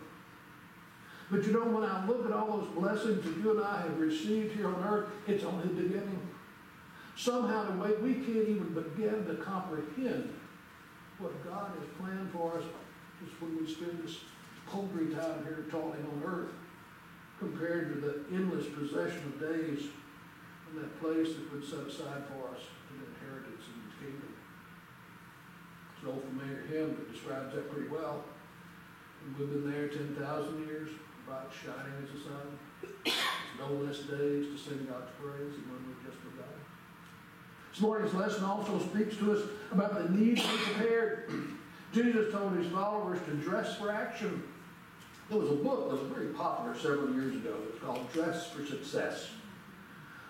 But 1.29 1.43
you 1.43 1.51
know, 1.51 1.65
when 1.65 1.83
I 1.83 2.05
look 2.07 2.25
at 2.25 2.31
all 2.31 2.57
those 2.57 2.69
blessings 2.69 3.23
that 3.23 3.37
you 3.37 3.51
and 3.51 3.65
I 3.65 3.81
have 3.81 3.99
received 3.99 4.55
here 4.55 4.67
on 4.67 4.83
earth, 4.83 5.09
it's 5.27 5.43
only 5.43 5.67
the 5.67 5.83
beginning. 5.83 6.21
Somehow, 7.17 7.71
in 7.71 7.79
a 7.79 7.83
way, 7.83 7.93
we 7.97 8.13
can't 8.13 8.47
even 8.47 8.77
begin 8.77 9.25
to 9.25 9.41
comprehend 9.41 10.37
what 11.17 11.33
God 11.43 11.71
has 11.73 11.89
planned 11.97 12.31
for 12.31 12.59
us 12.59 12.63
just 13.19 13.41
when 13.41 13.57
we 13.57 13.65
spend 13.65 14.03
this 14.03 14.17
paltry 14.69 15.07
time 15.07 15.41
here 15.41 15.65
toiling 15.71 16.05
on 16.05 16.21
earth 16.23 16.53
compared 17.39 17.89
to 17.89 17.99
the 17.99 18.35
endless 18.35 18.67
possession 18.69 19.33
of 19.33 19.41
days 19.41 19.89
in 20.69 20.77
that 20.77 20.93
place 21.01 21.33
that 21.33 21.51
was 21.51 21.67
set 21.67 21.89
aside 21.89 22.21
for 22.29 22.53
us, 22.53 22.61
an 22.93 23.01
inheritance 23.01 23.65
in 23.65 23.81
His 23.89 23.97
kingdom. 23.97 24.33
It's 25.97 26.03
an 26.05 26.09
old 26.13 26.21
familiar 26.21 26.69
hymn 26.69 27.01
that 27.01 27.11
describes 27.11 27.55
that 27.55 27.71
pretty 27.71 27.89
well. 27.89 28.25
And 29.25 29.33
we've 29.37 29.49
been 29.49 29.71
there 29.71 29.87
10,000 29.87 30.67
years, 30.67 30.89
bright 31.25 31.49
shining 31.49 31.97
as 31.97 32.13
the 32.13 32.29
sun. 32.29 32.45
There's 33.01 33.17
no 33.57 33.73
less 33.73 34.05
days 34.05 34.53
to 34.53 34.57
sing 34.57 34.85
God's 34.85 35.09
praise 35.17 35.57
than 35.57 35.65
when 35.65 35.81
we've 35.89 36.05
just 36.05 36.21
begun. 36.21 36.76
This 37.77 37.83
morning's 37.83 38.15
lesson 38.15 38.43
also 38.43 38.79
speaks 38.79 39.17
to 39.17 39.33
us 39.33 39.43
about 39.71 39.93
the 39.93 40.09
need 40.09 40.37
to 40.37 40.47
be 40.47 40.57
prepared. 40.57 41.31
Jesus 41.93 42.33
told 42.33 42.57
his 42.57 42.65
followers 42.71 43.19
to 43.27 43.33
dress 43.35 43.75
for 43.75 43.91
action. 43.91 44.41
There 45.29 45.37
was 45.37 45.51
a 45.51 45.55
book 45.57 45.87
that 45.87 46.01
was 46.01 46.11
very 46.11 46.33
popular 46.33 46.75
several 46.75 47.13
years 47.13 47.35
ago. 47.35 47.49
It 47.51 47.73
was 47.73 47.83
called 47.83 48.11
Dress 48.11 48.49
for 48.49 48.65
Success. 48.65 49.27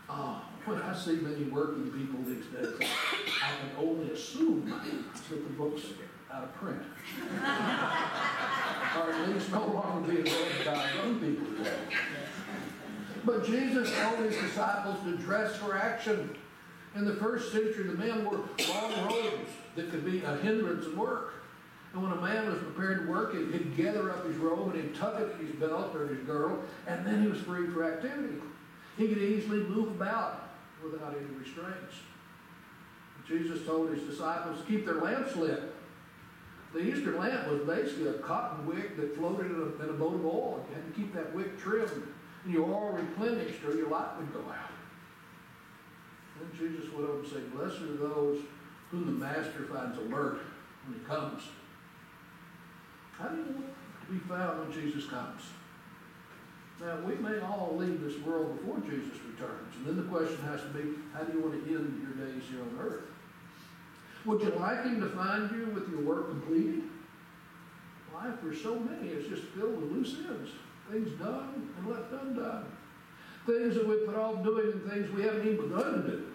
Uh, 0.09 0.41
I 0.67 0.93
see 0.93 1.15
many 1.21 1.45
working 1.45 1.89
people 1.89 2.19
these 2.25 2.47
days, 2.47 2.89
I 3.41 3.51
can 3.61 3.71
only 3.79 4.11
assume 4.11 4.69
that 4.69 4.83
the 5.29 5.35
book's 5.37 5.83
out 6.29 6.43
of 6.43 6.53
print. 6.55 6.81
or 7.31 9.13
at 9.13 9.29
least 9.29 9.53
no 9.53 9.67
longer 9.67 10.11
being 10.11 10.25
read 10.25 10.65
by 10.65 10.91
young 10.95 11.17
people 11.21 11.47
today. 11.55 11.77
But 13.23 13.45
Jesus 13.45 13.89
told 13.97 14.19
his 14.19 14.35
disciples 14.35 15.01
to 15.05 15.15
dress 15.15 15.55
for 15.55 15.77
action. 15.77 16.35
In 16.97 17.05
the 17.05 17.13
first 17.13 17.51
century, 17.51 17.83
the 17.83 17.93
men 17.93 18.25
wore 18.25 18.43
long 18.69 19.05
robes 19.05 19.51
that 19.75 19.91
could 19.91 20.03
be 20.03 20.23
a 20.23 20.35
hindrance 20.37 20.85
in 20.85 20.97
work. 20.97 21.35
And 21.93 22.01
when 22.01 22.11
a 22.11 22.19
man 22.19 22.47
was 22.47 22.57
prepared 22.57 23.05
to 23.05 23.11
work, 23.11 23.35
he'd 23.35 23.77
gather 23.77 24.11
up 24.11 24.25
his 24.25 24.35
robe 24.37 24.73
and 24.73 24.83
he'd 24.83 24.95
tuck 24.95 25.19
it 25.19 25.35
in 25.39 25.45
his 25.45 25.55
belt 25.57 25.95
or 25.95 26.07
his 26.07 26.17
girdle, 26.25 26.63
and 26.87 27.05
then 27.05 27.21
he 27.21 27.27
was 27.27 27.39
free 27.41 27.67
for 27.67 27.83
activity. 27.83 28.33
He 28.97 29.07
could 29.09 29.19
easily 29.19 29.59
move 29.59 29.89
about 29.89 30.49
without 30.83 31.15
any 31.15 31.27
restraints. 31.37 31.95
Jesus 33.27 33.63
told 33.65 33.91
his 33.91 34.01
disciples 34.03 34.59
to 34.59 34.65
keep 34.65 34.85
their 34.85 34.95
lamps 34.95 35.35
lit. 35.35 35.75
The 36.73 36.79
Easter 36.79 37.17
lamp 37.17 37.47
was 37.47 37.61
basically 37.61 38.07
a 38.07 38.13
cotton 38.13 38.65
wick 38.65 38.97
that 38.97 39.15
floated 39.15 39.51
in 39.51 39.55
a, 39.55 39.83
in 39.83 39.89
a 39.91 39.93
boat 39.93 40.15
of 40.15 40.25
oil. 40.25 40.65
You 40.67 40.75
had 40.75 40.93
to 40.93 40.99
keep 40.99 41.13
that 41.13 41.35
wick 41.35 41.59
trimmed, 41.59 42.07
and 42.43 42.53
your 42.53 42.65
oil 42.65 42.93
replenished, 42.93 43.63
or 43.65 43.75
your 43.75 43.89
light 43.89 44.17
would 44.17 44.33
go 44.33 44.39
out. 44.49 44.76
Then 46.39 46.49
Jesus 46.57 46.91
went 46.93 47.09
over 47.09 47.19
and 47.19 47.27
said, 47.27 47.53
Blessed 47.53 47.81
are 47.81 47.95
those 47.97 48.41
whom 48.91 49.05
the 49.05 49.11
Master 49.11 49.67
finds 49.71 49.97
alert 49.97 50.39
when 50.85 50.99
he 50.99 51.05
comes. 51.05 51.43
How 53.17 53.29
do 53.29 53.37
you 53.37 53.43
want 53.43 53.65
to 54.05 54.13
be 54.13 54.19
found 54.19 54.59
when 54.59 54.71
Jesus 54.71 55.09
comes? 55.09 55.41
Now, 56.79 56.99
we 57.01 57.15
may 57.15 57.39
all 57.39 57.75
leave 57.75 58.01
this 58.01 58.19
world 58.21 58.57
before 58.57 58.79
Jesus 58.81 59.17
returns. 59.25 59.75
And 59.77 59.87
then 59.87 59.97
the 59.97 60.03
question 60.03 60.37
has 60.43 60.61
to 60.61 60.67
be, 60.67 60.93
how 61.13 61.23
do 61.23 61.33
you 61.33 61.43
want 61.43 61.65
to 61.65 61.75
end 61.75 62.05
your 62.05 62.27
days 62.27 62.43
here 62.49 62.61
on 62.61 62.77
earth? 62.79 63.03
Would 64.25 64.41
you 64.41 64.49
like 64.59 64.83
him 64.83 65.01
to 65.01 65.09
find 65.09 65.49
you 65.51 65.65
with 65.73 65.89
your 65.89 66.01
work 66.01 66.29
completed? 66.29 66.83
Life 68.13 68.39
for 68.41 68.53
so 68.53 68.79
many 68.79 69.09
is 69.09 69.27
just 69.27 69.43
filled 69.49 69.81
with 69.81 69.91
loose 69.91 70.17
ends. 70.27 70.51
Things 70.91 71.09
done 71.19 71.69
and 71.77 71.87
left 71.87 72.11
undone. 72.11 72.65
Things 73.47 73.75
that 73.75 73.87
we 73.87 73.95
put 74.05 74.15
off 74.15 74.43
doing 74.43 74.73
and 74.73 74.91
things 74.91 75.09
we 75.15 75.23
haven't 75.23 75.47
even 75.47 75.69
begun 75.69 76.03
to 76.03 76.11
do. 76.11 76.27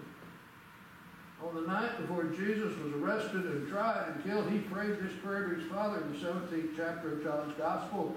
On 1.46 1.54
the 1.54 1.68
night 1.68 2.00
before 2.00 2.24
Jesus 2.24 2.74
was 2.78 2.94
arrested 2.94 3.44
and 3.44 3.68
tried 3.68 4.08
and 4.08 4.24
killed, 4.24 4.50
he 4.50 4.60
prayed 4.60 4.98
this 4.98 5.12
prayer 5.22 5.50
to 5.50 5.56
his 5.56 5.70
Father 5.70 6.00
in 6.00 6.12
the 6.12 6.18
17th 6.18 6.70
chapter 6.74 7.12
of 7.12 7.22
John's 7.22 7.52
Gospel. 7.58 8.16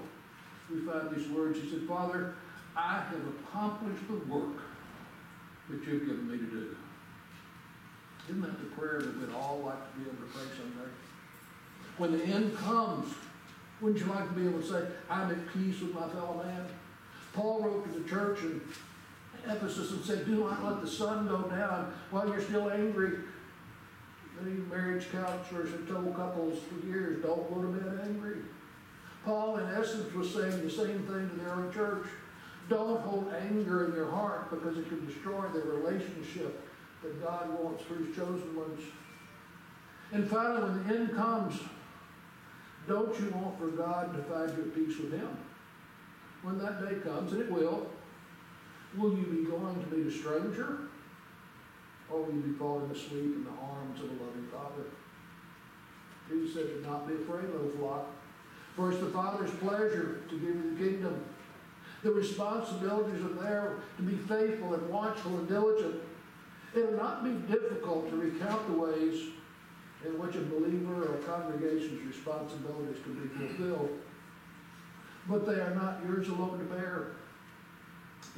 We 0.72 0.80
find 0.80 1.14
these 1.14 1.28
words. 1.28 1.60
He 1.60 1.68
said, 1.68 1.82
Father, 1.82 2.36
I 2.74 3.04
have 3.10 3.20
accomplished 3.40 4.02
the 4.08 4.32
work 4.32 4.62
that 5.68 5.86
you've 5.86 6.06
given 6.06 6.30
me 6.30 6.38
to 6.38 6.44
do. 6.44 6.76
Isn't 8.30 8.40
that 8.40 8.58
the 8.58 8.76
prayer 8.76 9.00
that 9.00 9.20
we'd 9.20 9.34
all 9.34 9.60
like 9.66 9.92
to 9.92 9.98
be 9.98 10.06
able 10.06 10.16
to 10.26 10.32
pray 10.32 10.46
someday? 10.56 10.90
When 11.98 12.12
the 12.12 12.24
end 12.24 12.56
comes, 12.56 13.12
wouldn't 13.82 14.00
you 14.00 14.10
like 14.10 14.26
to 14.26 14.34
be 14.34 14.48
able 14.48 14.62
to 14.62 14.66
say, 14.66 14.86
I'm 15.10 15.30
at 15.30 15.52
peace 15.52 15.82
with 15.82 15.92
my 15.92 16.08
fellow 16.08 16.42
man? 16.42 16.64
Paul 17.36 17.60
wrote 17.60 17.84
to 17.84 18.00
the 18.00 18.08
church 18.08 18.40
in 18.40 18.62
Ephesus 19.44 19.92
and 19.92 20.02
said, 20.02 20.24
Do 20.24 20.44
not 20.44 20.64
let 20.64 20.80
the 20.80 20.88
sun 20.88 21.28
go 21.28 21.42
down 21.42 21.92
while 22.10 22.26
you're 22.26 22.40
still 22.40 22.70
angry. 22.70 23.18
Many 24.40 24.56
marriage 24.70 25.06
counselors 25.12 25.70
have 25.70 25.86
told 25.86 26.16
couples 26.16 26.58
for 26.64 26.86
years, 26.86 27.22
don't 27.22 27.54
go 27.54 27.60
to 27.60 27.68
bed 27.68 28.00
angry. 28.08 28.36
Paul, 29.24 29.58
in 29.58 29.66
essence, 29.74 30.12
was 30.14 30.32
saying 30.32 30.62
the 30.62 30.70
same 30.70 31.02
thing 31.06 31.28
to 31.28 31.36
the 31.36 31.50
early 31.50 31.72
church. 31.74 32.06
Don't 32.68 33.00
hold 33.00 33.32
anger 33.32 33.86
in 33.86 33.94
your 33.94 34.10
heart 34.10 34.50
because 34.50 34.78
it 34.78 34.88
can 34.88 35.06
destroy 35.06 35.46
the 35.48 35.60
relationship 35.60 36.68
that 37.02 37.22
God 37.22 37.50
wants 37.60 37.82
for 37.84 37.96
his 37.96 38.16
chosen 38.16 38.56
ones. 38.56 38.80
And 40.12 40.28
finally, 40.28 40.62
when 40.62 40.88
the 40.88 40.94
end 40.94 41.14
comes, 41.14 41.60
don't 42.88 43.18
you 43.20 43.30
want 43.30 43.58
for 43.58 43.68
God 43.68 44.16
to 44.16 44.22
find 44.24 44.56
you 44.56 44.64
at 44.64 44.74
peace 44.74 44.98
with 44.98 45.12
him? 45.12 45.36
When 46.46 46.58
that 46.58 46.80
day 46.80 46.94
comes, 47.00 47.32
and 47.32 47.42
it 47.42 47.50
will, 47.50 47.90
will 48.96 49.18
you 49.18 49.26
be 49.26 49.50
going 49.50 49.82
to 49.82 49.96
meet 49.96 50.06
a 50.06 50.16
stranger? 50.16 50.82
Or 52.08 52.22
will 52.22 52.34
you 52.34 52.40
be 52.40 52.52
falling 52.56 52.88
asleep 52.88 53.34
in 53.34 53.42
the 53.42 53.50
arms 53.50 53.98
of 53.98 54.10
a 54.10 54.12
loving 54.12 54.46
Father? 54.52 54.84
Jesus 56.28 56.54
said, 56.54 56.68
Do 56.68 56.88
not 56.88 57.08
be 57.08 57.14
afraid, 57.14 57.50
little 57.50 57.72
flock. 57.78 58.06
For 58.76 58.92
it's 58.92 59.00
the 59.00 59.10
Father's 59.10 59.50
pleasure 59.58 60.22
to 60.28 60.38
give 60.38 60.54
you 60.54 60.76
the 60.76 60.84
kingdom. 60.84 61.24
The 62.04 62.12
responsibilities 62.12 63.24
are 63.24 63.42
there 63.42 63.78
to 63.96 64.02
be 64.04 64.14
faithful 64.14 64.74
and 64.74 64.88
watchful 64.88 65.38
and 65.38 65.48
diligent. 65.48 65.96
It 66.76 66.92
will 66.92 66.96
not 66.96 67.24
be 67.24 67.32
difficult 67.52 68.08
to 68.10 68.16
recount 68.16 68.64
the 68.68 68.78
ways 68.78 69.30
in 70.04 70.16
which 70.16 70.36
a 70.36 70.42
believer 70.42 71.06
or 71.06 71.16
a 71.16 71.22
congregation's 71.22 72.06
responsibilities 72.06 73.02
can 73.02 73.14
be 73.14 73.28
fulfilled. 73.34 73.98
But 75.28 75.46
they 75.46 75.54
are 75.54 75.74
not 75.74 76.00
yours 76.06 76.28
alone 76.28 76.58
to 76.58 76.64
bear. 76.64 77.08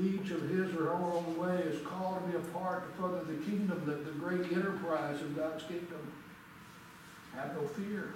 Each 0.01 0.31
of 0.31 0.49
his 0.49 0.73
or 0.75 0.85
her 0.85 0.93
own 0.93 1.37
way 1.37 1.57
is 1.59 1.85
called 1.85 2.23
to 2.23 2.31
be 2.31 2.37
a 2.37 2.51
part 2.53 2.89
to 2.89 3.03
further 3.03 3.25
the 3.25 3.45
kingdom, 3.45 3.83
the, 3.85 3.97
the 3.97 4.19
great 4.19 4.53
enterprise 4.53 5.21
of 5.21 5.37
God's 5.37 5.65
kingdom. 5.65 6.13
Have 7.35 7.55
no 7.55 7.67
fear. 7.67 8.15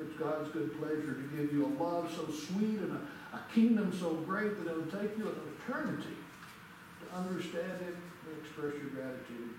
it's 0.00 0.14
God's 0.18 0.50
good 0.50 0.78
pleasure 0.78 1.14
to 1.14 1.36
give 1.36 1.52
you 1.52 1.66
a 1.66 1.72
love 1.82 2.10
so 2.14 2.30
sweet 2.30 2.80
and 2.80 2.92
a, 2.92 3.36
a 3.36 3.40
kingdom 3.54 3.96
so 3.98 4.14
great 4.14 4.58
that 4.58 4.70
it'll 4.70 5.00
take 5.00 5.16
you 5.16 5.28
an 5.28 5.34
eternity 5.58 6.16
to 7.00 7.16
understand 7.16 7.80
it 7.82 7.96
and 8.26 8.40
express 8.42 8.74
your 8.74 8.90
gratitude. 8.90 9.50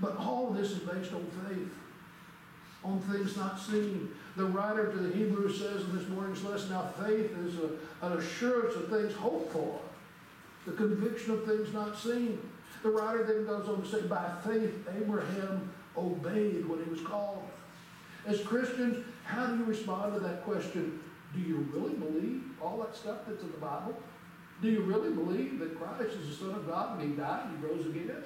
But 0.00 0.16
all 0.16 0.48
of 0.48 0.56
this 0.56 0.70
is 0.70 0.78
based 0.78 1.12
on 1.12 1.26
faith, 1.48 1.72
on 2.88 3.00
things 3.00 3.36
not 3.36 3.60
seen. 3.60 4.10
The 4.36 4.44
writer 4.44 4.90
to 4.90 4.98
the 4.98 5.14
Hebrews 5.16 5.58
says 5.58 5.82
in 5.82 5.96
this 5.96 6.08
morning's 6.08 6.42
lesson, 6.42 6.70
now 6.70 6.90
faith 7.04 7.30
is 7.44 7.56
a, 7.58 8.06
an 8.06 8.18
assurance 8.18 8.74
of 8.76 8.88
things 8.88 9.14
hoped 9.14 9.52
for, 9.52 9.80
the 10.64 10.72
conviction 10.72 11.32
of 11.32 11.44
things 11.44 11.72
not 11.72 11.98
seen. 11.98 12.38
The 12.82 12.90
writer 12.90 13.24
then 13.24 13.46
goes 13.46 13.68
on 13.68 13.82
to 13.82 13.88
say, 13.88 14.02
by 14.06 14.30
faith, 14.46 14.72
Abraham 14.96 15.70
obeyed 15.96 16.66
when 16.68 16.84
he 16.84 16.90
was 16.90 17.00
called. 17.00 17.42
As 18.26 18.40
Christians, 18.40 19.04
how 19.24 19.46
do 19.46 19.58
you 19.58 19.64
respond 19.64 20.14
to 20.14 20.20
that 20.20 20.44
question? 20.44 21.00
Do 21.34 21.40
you 21.40 21.68
really 21.72 21.94
believe 21.94 22.44
all 22.62 22.78
that 22.78 22.96
stuff 22.96 23.18
that's 23.26 23.42
in 23.42 23.50
the 23.50 23.58
Bible? 23.58 23.96
Do 24.62 24.70
you 24.70 24.82
really 24.82 25.10
believe 25.10 25.58
that 25.58 25.78
Christ 25.78 26.16
is 26.16 26.28
the 26.28 26.44
Son 26.44 26.54
of 26.54 26.66
God 26.66 27.00
and 27.00 27.10
He 27.10 27.16
died 27.16 27.46
and 27.46 27.58
He 27.58 27.66
rose 27.66 27.86
again? 27.86 28.22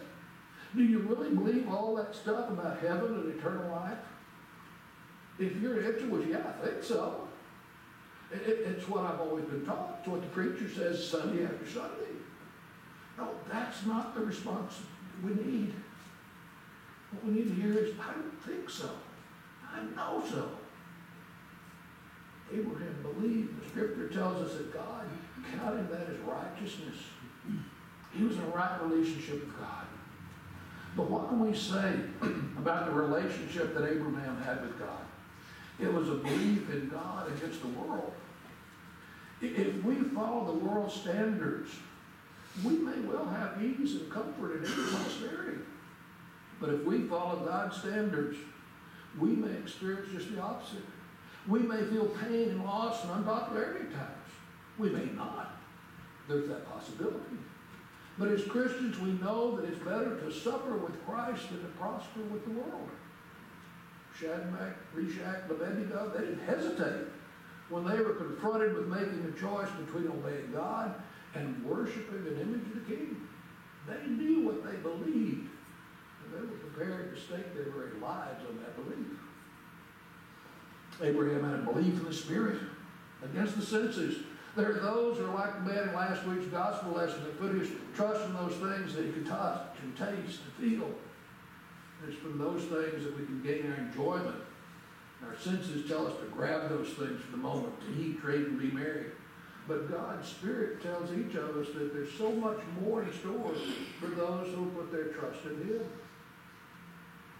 Do 0.74 0.82
you 0.82 1.00
really 1.00 1.34
believe 1.34 1.68
all 1.68 1.94
that 1.96 2.14
stuff 2.14 2.50
about 2.50 2.78
heaven 2.78 3.14
and 3.14 3.38
eternal 3.38 3.70
life? 3.70 3.98
If 5.38 5.56
your 5.60 5.82
answer 5.82 6.06
was, 6.06 6.26
yeah, 6.26 6.38
I 6.38 6.66
think 6.66 6.82
so. 6.82 7.28
It, 8.30 8.42
it, 8.48 8.58
it's 8.66 8.88
what 8.88 9.04
I've 9.04 9.20
always 9.20 9.44
been 9.44 9.64
taught. 9.64 9.96
It's 10.00 10.08
what 10.08 10.22
the 10.22 10.28
preacher 10.28 10.68
says 10.68 11.06
Sunday 11.06 11.44
after 11.44 11.66
Sunday. 11.66 12.12
No, 13.18 13.28
that's 13.50 13.84
not 13.86 14.14
the 14.14 14.22
response 14.22 14.80
we 15.22 15.34
need. 15.34 15.74
What 17.10 17.24
we 17.26 17.40
need 17.40 17.48
to 17.48 17.62
hear 17.62 17.78
is, 17.78 17.94
I 18.00 18.12
don't 18.12 18.42
think 18.42 18.70
so. 18.70 18.90
I 19.70 19.82
know 19.94 20.22
so. 20.28 20.50
Abraham 22.52 22.96
believed. 23.02 23.62
The 23.62 23.68
scripture 23.68 24.08
tells 24.08 24.42
us 24.46 24.56
that 24.56 24.72
God 24.72 25.06
counted 25.58 25.90
that 25.90 26.08
as 26.08 26.18
righteousness. 26.20 26.96
He 28.14 28.24
was 28.24 28.36
in 28.36 28.42
a 28.42 28.48
right 28.48 28.82
relationship 28.82 29.40
with 29.40 29.58
God. 29.58 29.86
But 30.96 31.10
what 31.10 31.28
can 31.28 31.40
we 31.40 31.56
say 31.56 31.94
about 32.58 32.86
the 32.86 32.92
relationship 32.92 33.74
that 33.74 33.90
Abraham 33.90 34.36
had 34.42 34.60
with 34.62 34.78
God? 34.78 35.00
It 35.80 35.92
was 35.92 36.08
a 36.08 36.14
belief 36.14 36.70
in 36.70 36.88
God 36.88 37.28
against 37.32 37.62
the 37.62 37.68
world. 37.68 38.12
If 39.40 39.82
we 39.82 39.96
follow 39.96 40.46
the 40.46 40.64
world's 40.64 40.94
standards, 40.94 41.70
we 42.64 42.74
may 42.74 43.00
well 43.00 43.26
have 43.26 43.62
ease 43.62 43.94
and 43.94 44.10
comfort 44.10 44.56
and 44.56 44.66
prosperity. 44.66 45.58
But 46.60 46.70
if 46.70 46.84
we 46.84 47.02
follow 47.02 47.44
God's 47.44 47.76
standards, 47.78 48.36
we 49.18 49.30
may 49.30 49.52
experience 49.58 50.12
just 50.12 50.32
the 50.32 50.40
opposite. 50.40 50.84
We 51.48 51.60
may 51.60 51.82
feel 51.84 52.06
pain 52.06 52.50
and 52.50 52.64
loss 52.64 53.02
and 53.02 53.12
unpopularity 53.12 53.86
at 53.86 53.92
times. 53.92 54.30
We 54.78 54.90
may 54.90 55.06
not. 55.06 55.56
There's 56.28 56.48
that 56.48 56.70
possibility. 56.70 57.36
But 58.18 58.28
as 58.28 58.44
Christians, 58.44 58.98
we 59.00 59.12
know 59.12 59.56
that 59.56 59.64
it's 59.64 59.78
better 59.78 60.20
to 60.20 60.30
suffer 60.30 60.76
with 60.76 61.04
Christ 61.04 61.48
than 61.50 61.62
to 61.62 61.68
prosper 61.78 62.20
with 62.30 62.44
the 62.44 62.52
world. 62.52 62.90
Shadrach, 64.18 64.76
Meshach, 64.94 65.42
and 65.42 65.50
Abednego, 65.50 66.12
they 66.14 66.26
didn't 66.26 66.44
hesitate 66.46 67.06
when 67.68 67.84
they 67.84 67.96
were 67.96 68.14
confronted 68.14 68.76
with 68.76 68.86
making 68.88 69.24
a 69.24 69.40
choice 69.40 69.68
between 69.84 70.08
obeying 70.08 70.52
God 70.52 70.94
and 71.34 71.64
worshiping 71.64 72.26
an 72.26 72.40
image 72.40 72.66
of 72.66 72.74
the 72.74 72.94
king. 72.94 73.28
They 73.88 74.06
knew 74.06 74.46
what 74.46 74.64
they 74.64 74.76
believed, 74.78 75.48
and 75.48 76.32
they 76.34 76.40
were 76.40 76.58
prepared 76.58 77.14
to 77.14 77.20
stake 77.20 77.54
their 77.54 77.72
very 77.72 77.98
lives 78.00 78.44
on 78.48 78.58
that 78.58 78.76
belief. 78.76 79.08
Abraham 81.00 81.44
had 81.44 81.60
a 81.60 81.72
belief 81.72 81.98
in 81.98 82.04
the 82.04 82.12
Spirit 82.12 82.60
against 83.24 83.56
the 83.56 83.64
senses. 83.64 84.22
There 84.54 84.70
are 84.70 84.80
those 84.80 85.16
who 85.16 85.24
are 85.24 85.34
like 85.34 85.64
the 85.64 85.72
man 85.72 85.88
in 85.88 85.94
last 85.94 86.26
week's 86.26 86.46
gospel 86.46 86.92
lesson 86.92 87.22
that 87.24 87.40
put 87.40 87.54
his 87.54 87.70
trust 87.96 88.22
in 88.26 88.34
those 88.34 88.52
things 88.56 88.94
that 88.94 89.06
he 89.06 89.12
could 89.12 89.26
touch 89.26 89.78
and 89.82 89.96
taste 89.96 90.40
and 90.44 90.70
feel. 90.70 90.90
It's 92.06 92.18
from 92.18 92.38
those 92.38 92.62
things 92.62 93.04
that 93.04 93.18
we 93.18 93.24
can 93.26 93.42
gain 93.42 93.70
our 93.70 93.78
enjoyment. 93.78 94.36
Our 95.26 95.38
senses 95.38 95.88
tell 95.88 96.06
us 96.06 96.14
to 96.18 96.26
grab 96.26 96.68
those 96.68 96.88
things 96.88 97.20
for 97.22 97.30
the 97.30 97.36
moment, 97.36 97.74
to 97.80 98.02
eat, 98.02 98.20
drink, 98.20 98.48
and 98.48 98.58
be 98.58 98.70
merry. 98.70 99.06
But 99.68 99.90
God's 99.90 100.28
Spirit 100.28 100.82
tells 100.82 101.12
each 101.12 101.34
of 101.36 101.56
us 101.56 101.68
that 101.74 101.94
there's 101.94 102.12
so 102.14 102.32
much 102.32 102.58
more 102.80 103.02
in 103.02 103.12
store 103.12 103.54
for 104.00 104.08
those 104.08 104.52
who 104.54 104.66
put 104.70 104.90
their 104.90 105.06
trust 105.06 105.44
in 105.44 105.68
Him. 105.68 105.82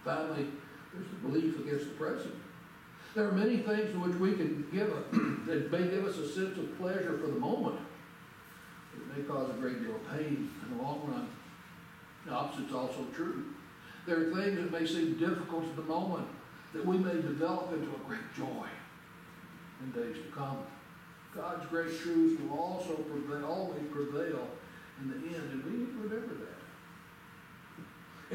Finally, 0.05 0.47
there's 0.93 1.07
the 1.09 1.27
belief 1.27 1.59
against 1.59 1.85
the 1.85 1.95
present. 1.95 2.35
There 3.15 3.27
are 3.27 3.31
many 3.31 3.57
things 3.57 3.91
in 3.91 4.01
which 4.01 4.15
we 4.15 4.33
can 4.33 4.67
give 4.71 4.89
a, 4.89 5.03
that 5.47 5.71
may 5.71 5.89
give 5.89 6.05
us 6.05 6.17
a 6.17 6.27
sense 6.27 6.57
of 6.57 6.77
pleasure 6.79 7.17
for 7.19 7.27
the 7.27 7.39
moment. 7.39 7.79
It 8.95 9.17
may 9.17 9.23
cause 9.23 9.49
a 9.49 9.53
great 9.53 9.83
deal 9.83 9.95
of 9.95 10.09
pain 10.09 10.49
in 10.63 10.77
the 10.77 10.81
long 10.81 11.01
run. 11.05 11.27
The 12.25 12.33
opposite's 12.33 12.73
also 12.73 13.05
true. 13.13 13.53
There 14.05 14.19
are 14.19 14.33
things 14.33 14.57
that 14.57 14.71
may 14.71 14.85
seem 14.85 15.17
difficult 15.17 15.63
at 15.65 15.75
the 15.75 15.83
moment 15.83 16.27
that 16.73 16.85
we 16.85 16.97
may 16.97 17.13
develop 17.13 17.71
into 17.73 17.87
a 17.87 18.07
great 18.07 18.33
joy 18.35 18.67
in 19.81 19.91
days 19.91 20.17
to 20.17 20.31
come. 20.35 20.57
God's 21.35 21.65
great 21.67 21.99
truths 21.99 22.41
will 22.41 22.59
also 22.59 22.95
prevail, 22.95 23.45
always 23.45 23.83
prevail 23.91 24.47
in 25.01 25.09
the 25.09 25.15
end, 25.15 25.51
and 25.51 25.63
we 25.65 25.71
need 25.79 25.91
to 25.93 25.99
remember 26.07 26.35
that. 26.35 26.53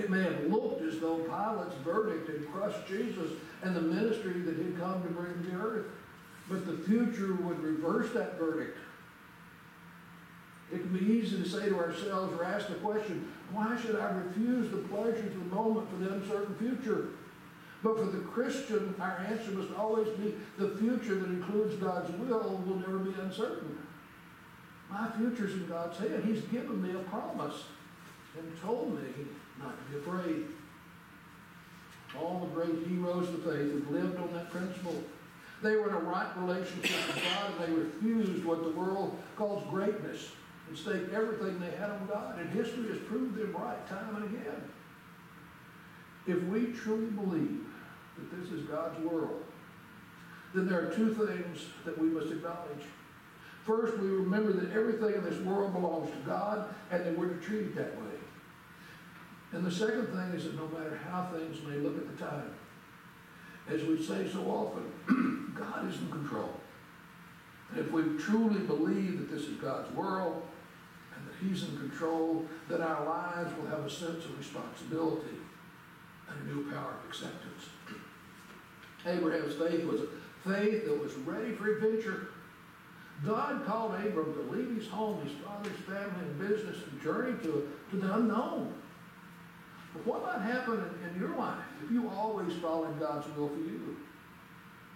It 0.02 0.10
may 0.10 0.22
have 0.22 0.44
looked 0.46 0.82
as 0.82 1.00
though 1.00 1.18
Pilate's 1.18 1.74
verdict 1.84 2.28
had 2.28 2.52
crushed 2.52 2.86
Jesus 2.86 3.32
and 3.62 3.74
the 3.74 3.80
ministry 3.80 4.40
that 4.42 4.56
he'd 4.56 4.78
come 4.78 5.02
to 5.02 5.08
bring 5.08 5.44
to 5.44 5.56
earth, 5.56 5.86
but 6.48 6.66
the 6.66 6.78
future 6.84 7.34
would 7.34 7.60
reverse 7.60 8.12
that 8.14 8.38
verdict. 8.38 8.78
It 10.72 10.80
can 10.82 10.92
be 10.92 11.04
easy 11.04 11.42
to 11.42 11.48
say 11.48 11.68
to 11.68 11.78
ourselves 11.78 12.38
or 12.38 12.44
ask 12.44 12.68
the 12.68 12.74
question, 12.74 13.32
why 13.52 13.78
should 13.80 13.96
I 13.96 14.10
refuse 14.10 14.70
the 14.70 14.78
pleasures 14.78 15.34
of 15.34 15.48
the 15.48 15.54
moment 15.54 15.88
for 15.90 15.96
the 15.96 16.12
uncertain 16.14 16.54
future? 16.56 17.08
But 17.82 17.96
for 17.96 18.06
the 18.06 18.18
Christian, 18.18 18.94
our 19.00 19.24
answer 19.28 19.52
must 19.52 19.72
always 19.74 20.08
be 20.18 20.34
the 20.58 20.76
future 20.76 21.14
that 21.14 21.30
includes 21.30 21.76
God's 21.76 22.10
will 22.18 22.62
will 22.66 22.76
never 22.76 22.98
be 22.98 23.18
uncertain. 23.20 23.78
My 24.90 25.08
future's 25.16 25.54
in 25.54 25.66
God's 25.66 25.98
hand. 25.98 26.24
He's 26.24 26.42
given 26.44 26.82
me 26.82 26.90
a 26.90 27.02
promise 27.04 27.64
and 28.36 28.60
told 28.62 28.94
me 28.94 29.26
not 29.58 29.74
to 29.78 29.92
be 29.92 29.98
afraid. 29.98 30.46
All 32.18 32.40
the 32.40 32.54
great 32.54 32.86
heroes 32.86 33.28
of 33.28 33.44
faith 33.44 33.72
have 33.72 33.90
lived 33.90 34.18
on 34.18 34.32
that 34.32 34.50
principle. 34.50 34.96
They 35.62 35.76
were 35.76 35.88
in 35.88 35.94
a 35.94 36.00
right 36.00 36.30
relationship 36.38 37.06
with 37.06 37.22
God 37.22 37.52
and 37.52 37.76
they 37.76 37.80
refused 37.80 38.44
what 38.44 38.62
the 38.62 38.70
world 38.70 39.16
calls 39.36 39.62
greatness 39.70 40.30
and 40.68 40.78
staked 40.78 41.12
everything 41.12 41.58
they 41.58 41.70
had 41.76 41.90
on 41.90 42.06
God. 42.06 42.38
And 42.38 42.50
history 42.50 42.88
has 42.88 42.98
proved 43.06 43.36
them 43.36 43.54
right 43.56 43.88
time 43.88 44.16
and 44.16 44.24
again. 44.24 44.62
If 46.26 46.42
we 46.44 46.72
truly 46.72 47.10
believe 47.10 47.64
that 48.16 48.36
this 48.36 48.50
is 48.50 48.64
God's 48.64 48.98
world, 49.00 49.42
then 50.54 50.68
there 50.68 50.86
are 50.86 50.94
two 50.94 51.14
things 51.14 51.66
that 51.84 51.96
we 51.98 52.08
must 52.08 52.30
acknowledge. 52.30 52.84
First, 53.64 53.98
we 53.98 54.08
remember 54.08 54.52
that 54.52 54.72
everything 54.72 55.14
in 55.14 55.24
this 55.24 55.38
world 55.40 55.72
belongs 55.72 56.10
to 56.10 56.16
God 56.26 56.74
and 56.90 57.04
that 57.04 57.18
we're 57.18 57.28
to 57.28 57.40
treat 57.40 57.60
it 57.60 57.76
that 57.76 57.96
way. 57.96 58.16
And 59.52 59.64
the 59.64 59.70
second 59.70 60.06
thing 60.08 60.32
is 60.34 60.44
that 60.44 60.56
no 60.56 60.68
matter 60.68 60.98
how 61.10 61.30
things 61.32 61.58
may 61.66 61.76
look 61.76 61.96
at 61.96 62.16
the 62.16 62.24
time, 62.24 62.54
as 63.68 63.82
we 63.84 64.02
say 64.02 64.28
so 64.30 64.40
often, 64.46 65.54
God 65.58 65.88
is 65.90 66.00
in 66.00 66.10
control. 66.10 66.50
And 67.70 67.80
if 67.80 67.90
we 67.92 68.02
truly 68.18 68.60
believe 68.60 69.18
that 69.18 69.30
this 69.30 69.44
is 69.44 69.56
God's 69.56 69.94
world 69.94 70.42
He's 71.40 71.64
in 71.64 71.76
control, 71.78 72.44
then 72.68 72.82
our 72.82 73.04
lives 73.04 73.56
will 73.56 73.68
have 73.68 73.84
a 73.84 73.90
sense 73.90 74.24
of 74.24 74.38
responsibility 74.38 75.36
and 76.28 76.42
a 76.42 76.54
new 76.54 76.70
power 76.70 76.94
of 77.02 77.08
acceptance. 77.08 77.66
Abraham's 79.06 79.54
faith 79.54 79.84
was 79.84 80.00
a 80.00 80.06
faith 80.44 80.84
that 80.84 81.00
was 81.00 81.14
ready 81.14 81.54
for 81.54 81.76
adventure. 81.76 82.28
God 83.24 83.64
called 83.66 83.94
Abram 83.94 84.34
to 84.34 84.56
leave 84.56 84.76
his 84.76 84.88
home, 84.88 85.22
his 85.24 85.32
father's 85.44 85.78
family 85.80 86.22
and 86.22 86.38
business 86.38 86.78
and 86.90 87.02
journey 87.02 87.36
to, 87.42 87.68
to 87.90 87.96
the 87.96 88.14
unknown. 88.14 88.74
But 89.92 90.06
what 90.06 90.22
might 90.22 90.42
happen 90.42 90.74
in, 90.74 91.10
in 91.10 91.20
your 91.20 91.36
life 91.36 91.64
if 91.84 91.90
you 91.90 92.08
always 92.08 92.52
followed 92.54 93.00
God's 93.00 93.26
will 93.36 93.48
for 93.48 93.56
you? 93.56 93.96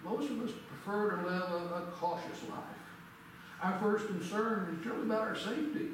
Most 0.03 0.29
of 0.29 0.41
us 0.41 0.51
prefer 0.67 1.11
to 1.11 1.27
live 1.27 1.51
a, 1.51 1.75
a 1.75 1.91
cautious 1.95 2.43
life. 2.49 2.83
Our 3.61 3.79
first 3.79 4.07
concern 4.07 4.77
is 4.79 4.85
really 4.85 5.03
about 5.03 5.21
our 5.21 5.35
safety. 5.35 5.91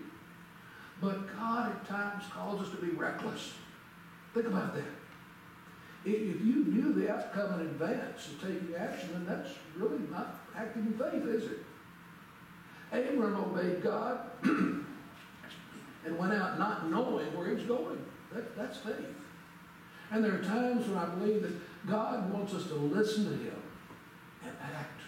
But 1.01 1.35
God 1.38 1.71
at 1.71 1.88
times 1.88 2.25
calls 2.31 2.62
us 2.62 2.71
to 2.71 2.77
be 2.77 2.91
reckless. 2.91 3.53
Think 4.33 4.47
about 4.47 4.75
that. 4.75 4.83
If 6.05 6.41
you 6.45 6.65
knew 6.65 6.93
the 6.93 7.12
outcome 7.12 7.59
in 7.59 7.67
advance 7.67 8.27
of 8.27 8.41
taking 8.41 8.73
action, 8.77 9.09
then 9.13 9.25
that's 9.25 9.51
really 9.75 9.99
not 10.09 10.39
acting 10.55 10.88
in 10.88 10.93
faith, 10.93 11.25
is 11.25 11.51
it? 11.51 11.59
Abram 12.91 13.35
obeyed 13.35 13.81
God 13.83 14.19
and 14.43 16.17
went 16.17 16.33
out 16.33 16.57
not 16.57 16.89
knowing 16.89 17.35
where 17.38 17.49
he 17.49 17.55
was 17.55 17.63
going. 17.63 18.03
That, 18.33 18.55
that's 18.57 18.77
faith. 18.77 19.15
And 20.12 20.23
there 20.23 20.35
are 20.35 20.43
times 20.43 20.88
when 20.88 20.97
I 20.97 21.05
believe 21.05 21.43
that 21.43 21.88
God 21.88 22.31
wants 22.33 22.53
us 22.53 22.67
to 22.67 22.75
listen 22.75 23.25
to 23.25 23.31
him 23.31 23.62
and 24.43 24.53
act 24.75 25.01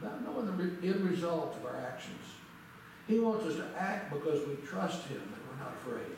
without 0.00 0.22
knowing 0.24 0.78
the 0.80 0.88
end 0.88 1.08
result 1.08 1.56
of 1.56 1.66
our 1.66 1.80
actions. 1.80 2.20
He 3.06 3.18
wants 3.18 3.46
us 3.46 3.56
to 3.56 3.66
act 3.78 4.12
because 4.12 4.46
we 4.46 4.54
trust 4.66 5.06
him 5.06 5.20
and 5.20 5.42
we're 5.50 5.64
not 5.64 5.74
afraid. 5.74 6.16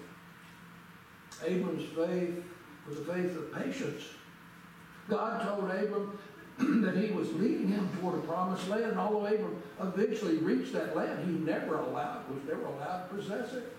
Abram's 1.45 1.85
faith 1.95 2.45
was 2.89 2.99
a 2.99 3.05
faith 3.05 3.37
of 3.37 3.53
patience. 3.53 4.05
God 5.09 5.43
told 5.43 5.71
Abram 5.71 6.19
that 6.83 6.97
he 6.97 7.13
was 7.13 7.33
leading 7.35 7.69
him 7.69 7.89
toward 8.01 8.19
a 8.19 8.23
promised 8.23 8.69
land, 8.69 8.85
and 8.85 8.99
although 8.99 9.27
Abram 9.27 9.63
eventually 9.81 10.39
reached 10.39 10.73
that 10.73 10.97
land, 10.97 11.25
he 11.27 11.33
never 11.33 11.77
allowed, 11.77 12.29
was 12.31 12.43
never 12.47 12.65
allowed 12.65 13.09
to 13.09 13.15
possess 13.15 13.53
it. 13.53 13.77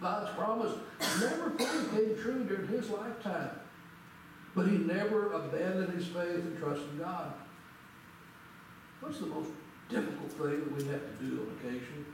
God's 0.00 0.30
promise 0.36 0.74
never 1.20 1.50
came 1.50 2.16
true 2.20 2.44
during 2.44 2.68
his 2.68 2.90
lifetime. 2.90 3.50
But 4.54 4.68
he 4.68 4.78
never 4.78 5.32
abandoned 5.32 5.92
his 5.92 6.06
faith 6.06 6.34
and 6.34 6.58
trust 6.58 6.82
in 6.92 6.98
God. 6.98 7.32
What's 9.00 9.18
the 9.18 9.26
most 9.26 9.50
difficult 9.88 10.32
thing 10.32 10.60
that 10.60 10.76
we 10.76 10.84
have 10.84 11.00
to 11.00 11.24
do 11.24 11.40
on 11.40 11.56
occasion? 11.58 12.06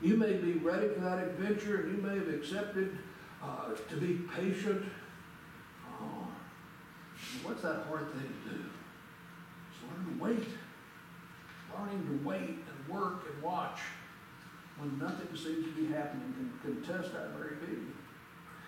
You 0.00 0.16
may 0.16 0.32
be 0.34 0.54
ready 0.54 0.88
for 0.88 1.00
that 1.00 1.18
adventure 1.18 1.82
and 1.82 1.96
you 1.96 2.02
may 2.02 2.16
have 2.16 2.28
accepted 2.28 2.98
uh, 3.42 3.70
to 3.88 3.96
be 3.96 4.20
patient. 4.36 4.84
Oh, 6.00 6.26
what's 7.44 7.62
that 7.62 7.84
hard 7.88 8.12
thing 8.12 8.22
to 8.22 8.50
do? 8.50 8.64
It's 9.70 9.82
learn 9.82 10.18
to 10.18 10.24
wait. 10.24 10.48
Learning 11.78 12.06
to 12.06 12.28
wait 12.28 12.48
and 12.48 12.88
work 12.88 13.24
and 13.32 13.42
watch 13.42 13.78
when 14.78 14.98
nothing 14.98 15.28
seems 15.36 15.64
to 15.64 15.72
be 15.72 15.86
happening 15.92 16.34
can, 16.62 16.74
can 16.74 16.82
test 16.82 17.12
that 17.12 17.30
very 17.30 17.56
being. 17.64 17.92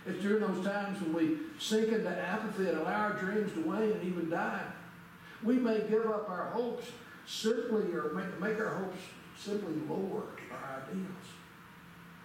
It's 0.07 0.23
during 0.23 0.41
those 0.41 0.65
times 0.65 1.01
when 1.01 1.13
we 1.13 1.39
sink 1.59 1.89
into 1.89 2.09
apathy 2.09 2.69
and 2.69 2.79
allow 2.79 3.11
our 3.11 3.13
dreams 3.15 3.53
to 3.55 3.61
wane 3.63 3.93
and 3.93 4.05
even 4.05 4.31
die. 4.31 4.63
We 5.43 5.57
may 5.57 5.81
give 5.89 6.07
up 6.07 6.29
our 6.29 6.51
hopes 6.51 6.87
simply 7.27 7.93
or 7.93 8.13
make, 8.15 8.41
make 8.41 8.61
our 8.61 8.75
hopes 8.77 9.01
simply 9.39 9.75
lower 9.89 10.25
our 10.53 10.83
ideals. 10.83 11.27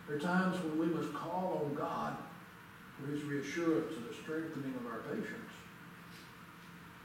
There 0.08 0.18
are 0.18 0.20
times 0.20 0.58
when 0.64 0.80
we 0.80 0.86
must 0.88 1.14
call 1.14 1.64
on 1.66 1.76
God 1.76 2.18
for 3.00 3.12
his 3.12 3.24
reassurance 3.24 3.96
and 3.96 4.10
the 4.10 4.14
strengthening 4.14 4.74
of 4.76 4.86
our 4.88 5.00
patience. 5.00 5.52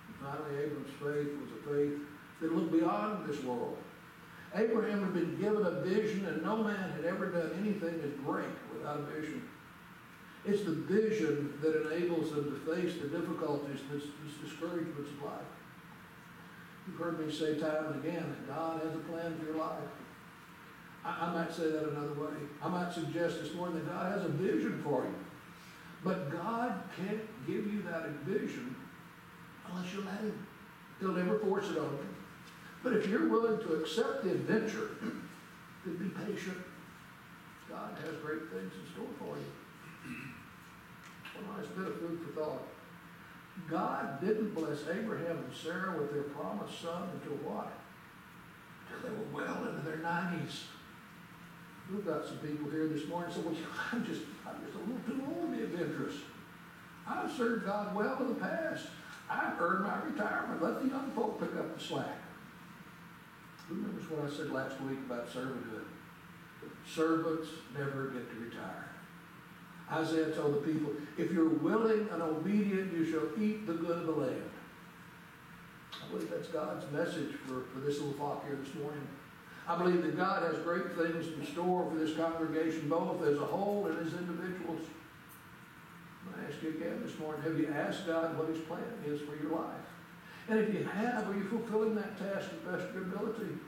And 0.08 0.16
finally, 0.20 0.64
Abram's 0.64 0.90
faith 0.98 1.32
was 1.40 1.50
a 1.52 1.68
faith 1.68 2.00
that 2.40 2.54
looked 2.54 2.72
beyond 2.72 3.28
this 3.28 3.42
world. 3.44 3.76
Abraham 4.54 5.02
had 5.02 5.14
been 5.14 5.40
given 5.40 5.66
a 5.66 5.80
vision, 5.82 6.26
and 6.26 6.42
no 6.42 6.62
man 6.62 6.92
had 6.92 7.04
ever 7.04 7.26
done 7.26 7.50
anything 7.60 8.00
as 8.04 8.12
great 8.24 8.46
without 8.72 9.00
a 9.00 9.20
vision. 9.20 9.42
It's 10.44 10.62
the 10.62 10.72
vision 10.72 11.54
that 11.62 11.86
enables 11.86 12.30
them 12.30 12.44
to 12.44 12.74
face 12.74 13.00
the 13.00 13.08
difficulties 13.08 13.80
the 13.90 14.00
discouragements 14.46 15.10
of 15.10 15.22
life. 15.22 15.40
You've 16.86 16.96
heard 16.96 17.24
me 17.24 17.32
say 17.32 17.58
time 17.58 17.92
and 17.92 18.04
again 18.04 18.24
that 18.28 18.54
God 18.54 18.82
has 18.82 18.94
a 18.94 18.98
plan 18.98 19.38
for 19.38 19.46
your 19.46 19.56
life. 19.56 19.78
I, 21.04 21.26
I 21.26 21.32
might 21.32 21.52
say 21.52 21.70
that 21.70 21.88
another 21.88 22.14
way. 22.14 22.34
I 22.62 22.68
might 22.68 22.92
suggest 22.92 23.42
this 23.42 23.54
morning 23.54 23.76
that 23.76 23.88
God 23.88 24.12
has 24.12 24.24
a 24.24 24.28
vision 24.28 24.80
for 24.82 25.04
you. 25.04 25.14
But 26.02 26.30
God 26.30 26.82
can't 26.96 27.46
give 27.46 27.72
you 27.72 27.82
that 27.82 28.08
vision 28.26 28.76
unless 29.70 29.92
you 29.94 30.02
let 30.02 30.20
Him. 30.20 30.46
He'll 31.00 31.12
never 31.12 31.38
force 31.38 31.70
it 31.70 31.78
on 31.78 31.92
you. 31.92 32.06
But 32.82 32.92
if 32.94 33.08
you're 33.08 33.28
willing 33.28 33.60
to 33.60 33.74
accept 33.74 34.24
the 34.24 34.32
adventure, 34.32 34.90
then 35.84 35.96
be 35.96 36.10
patient. 36.26 36.58
God 37.70 37.96
has 38.04 38.14
great 38.22 38.50
things 38.52 38.72
in 38.74 38.92
store 38.92 39.08
for 39.18 39.36
you. 39.36 39.44
One 41.34 41.58
nice 41.58 41.66
bit 41.68 41.88
of 41.88 41.98
food 41.98 42.20
for 42.24 42.40
thought. 42.40 42.62
God 43.70 44.20
didn't 44.20 44.54
bless 44.54 44.82
Abraham 44.88 45.38
and 45.38 45.54
Sarah 45.54 45.96
with 45.98 46.12
their 46.12 46.24
promised 46.24 46.80
son 46.80 47.08
until 47.14 47.36
what? 47.48 47.72
Until 48.86 49.10
they 49.10 49.16
were 49.16 49.44
well 49.44 49.68
into 49.68 49.82
their 49.82 49.98
nineties. 49.98 50.64
We've 51.90 52.04
got 52.04 52.26
some 52.26 52.38
people 52.38 52.70
here 52.70 52.88
this 52.88 53.06
morning 53.06 53.32
say, 53.32 53.40
well, 53.40 53.54
I'm 53.92 54.04
just, 54.04 54.22
I'm 54.46 54.56
just 54.64 54.74
a 54.74 54.78
little 54.78 55.02
too 55.06 55.22
old 55.28 55.50
to 55.52 55.56
be 55.56 55.64
adventurous. 55.64 56.14
I've 57.06 57.30
served 57.32 57.66
God 57.66 57.94
well 57.94 58.16
in 58.20 58.28
the 58.28 58.34
past. 58.34 58.86
I've 59.30 59.60
earned 59.60 59.84
my 59.84 60.02
retirement. 60.02 60.62
Let 60.62 60.82
the 60.82 60.88
young 60.88 61.10
folk 61.12 61.40
pick 61.40 61.54
up 61.58 61.76
the 61.76 61.82
slack. 61.82 62.18
Who 63.68 63.76
remembers 63.76 64.10
what 64.10 64.30
I 64.30 64.34
said 64.34 64.50
last 64.50 64.80
week 64.82 64.98
about 65.06 65.32
servanthood? 65.32 65.84
Servants 66.86 67.48
never 67.76 68.08
get 68.08 68.30
to 68.30 68.40
retire. 68.40 68.93
Isaiah 69.92 70.30
told 70.30 70.54
the 70.54 70.72
people, 70.72 70.92
if 71.18 71.30
you're 71.30 71.48
willing 71.48 72.08
and 72.10 72.22
obedient, 72.22 72.92
you 72.92 73.04
shall 73.04 73.28
eat 73.40 73.66
the 73.66 73.74
good 73.74 73.98
of 73.98 74.06
the 74.06 74.12
land. 74.12 74.50
I 75.92 76.10
believe 76.10 76.30
that's 76.30 76.48
God's 76.48 76.90
message 76.90 77.34
for, 77.46 77.64
for 77.72 77.80
this 77.80 77.98
little 77.98 78.14
flock 78.14 78.46
here 78.46 78.56
this 78.56 78.74
morning. 78.74 79.06
I 79.66 79.76
believe 79.78 80.02
that 80.02 80.16
God 80.16 80.42
has 80.42 80.62
great 80.62 80.92
things 80.92 81.26
in 81.26 81.46
store 81.46 81.88
for 81.90 81.96
this 81.96 82.16
congregation, 82.16 82.88
both 82.88 83.22
as 83.22 83.38
a 83.38 83.44
whole 83.44 83.86
and 83.86 83.98
as 84.06 84.12
individuals. 84.12 84.82
To 86.32 86.40
ask 86.48 86.62
you 86.62 86.70
again 86.70 87.02
this 87.04 87.18
morning, 87.18 87.42
have 87.42 87.58
you 87.58 87.68
asked 87.68 88.06
God 88.06 88.36
what 88.38 88.48
his 88.48 88.58
plan 88.60 88.82
is 89.06 89.20
for 89.20 89.36
your 89.36 89.52
life? 89.52 89.86
And 90.48 90.58
if 90.58 90.74
you 90.74 90.84
have, 90.84 91.28
are 91.28 91.34
you 91.34 91.44
fulfilling 91.44 91.94
that 91.96 92.18
task 92.18 92.50
to 92.50 92.56
the 92.56 92.72
best 92.72 92.88
of 92.88 92.94
your 92.94 93.04
ability? 93.04 93.58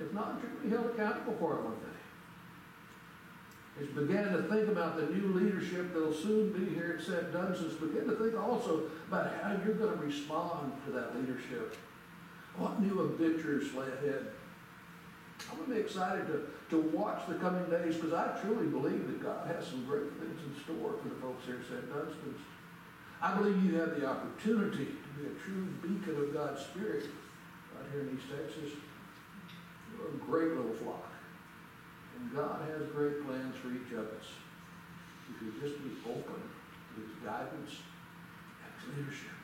If 0.00 0.12
not, 0.12 0.40
you're 0.40 0.50
going 0.50 0.62
to 0.62 0.68
be 0.68 0.70
held 0.70 0.86
accountable 0.86 1.36
for 1.38 1.54
it 1.58 1.62
one 1.62 1.74
day. 1.74 2.01
You 3.80 3.86
begin 3.86 4.24
to 4.32 4.42
think 4.42 4.68
about 4.68 4.96
the 4.96 5.06
new 5.06 5.32
leadership 5.32 5.94
that'll 5.94 6.12
soon 6.12 6.52
be 6.52 6.74
here 6.74 6.96
at 6.98 7.04
St. 7.04 7.32
Dunstan's, 7.32 7.74
begin 7.74 8.06
to 8.06 8.16
think 8.16 8.38
also 8.38 8.84
about 9.08 9.32
how 9.42 9.56
you're 9.64 9.74
going 9.74 9.98
to 9.98 10.04
respond 10.04 10.72
to 10.86 10.92
that 10.92 11.16
leadership. 11.18 11.76
What 12.56 12.80
new 12.80 13.00
adventures 13.00 13.72
lay 13.74 13.86
ahead? 13.86 14.26
I'm 15.50 15.56
going 15.56 15.70
to 15.70 15.74
be 15.74 15.80
excited 15.80 16.26
to, 16.26 16.44
to 16.70 16.82
watch 16.90 17.26
the 17.26 17.34
coming 17.36 17.64
days 17.70 17.96
because 17.96 18.12
I 18.12 18.38
truly 18.42 18.66
believe 18.66 19.06
that 19.06 19.22
God 19.22 19.46
has 19.48 19.66
some 19.66 19.84
great 19.86 20.12
things 20.20 20.38
in 20.46 20.62
store 20.62 20.94
for 21.02 21.08
the 21.08 21.14
folks 21.16 21.46
here 21.46 21.56
at 21.56 21.66
St. 21.66 21.92
Dunstan's. 21.92 22.40
I 23.22 23.36
believe 23.36 23.64
you 23.64 23.76
have 23.76 23.98
the 23.98 24.06
opportunity 24.06 24.86
to 24.86 25.08
be 25.18 25.26
a 25.26 25.34
true 25.42 25.66
beacon 25.80 26.20
of 26.20 26.34
God's 26.34 26.60
Spirit 26.60 27.04
right 27.74 27.86
here 27.92 28.02
in 28.02 28.16
East 28.16 28.26
Texas. 28.28 28.78
You're 29.96 30.08
a 30.08 30.18
great 30.18 30.56
little 30.56 30.74
flock. 30.74 31.11
And 32.18 32.34
God 32.34 32.68
has 32.68 32.88
great 32.90 33.24
plans 33.26 33.56
for 33.56 33.68
each 33.68 33.92
of 33.92 34.06
us. 34.18 34.28
If 35.30 35.42
you 35.42 35.52
just 35.60 35.82
be 35.82 35.90
open 36.08 36.42
to 36.94 37.00
his 37.00 37.14
guidance 37.24 37.82
and 38.62 38.72
his 38.78 38.96
leadership. 38.96 39.41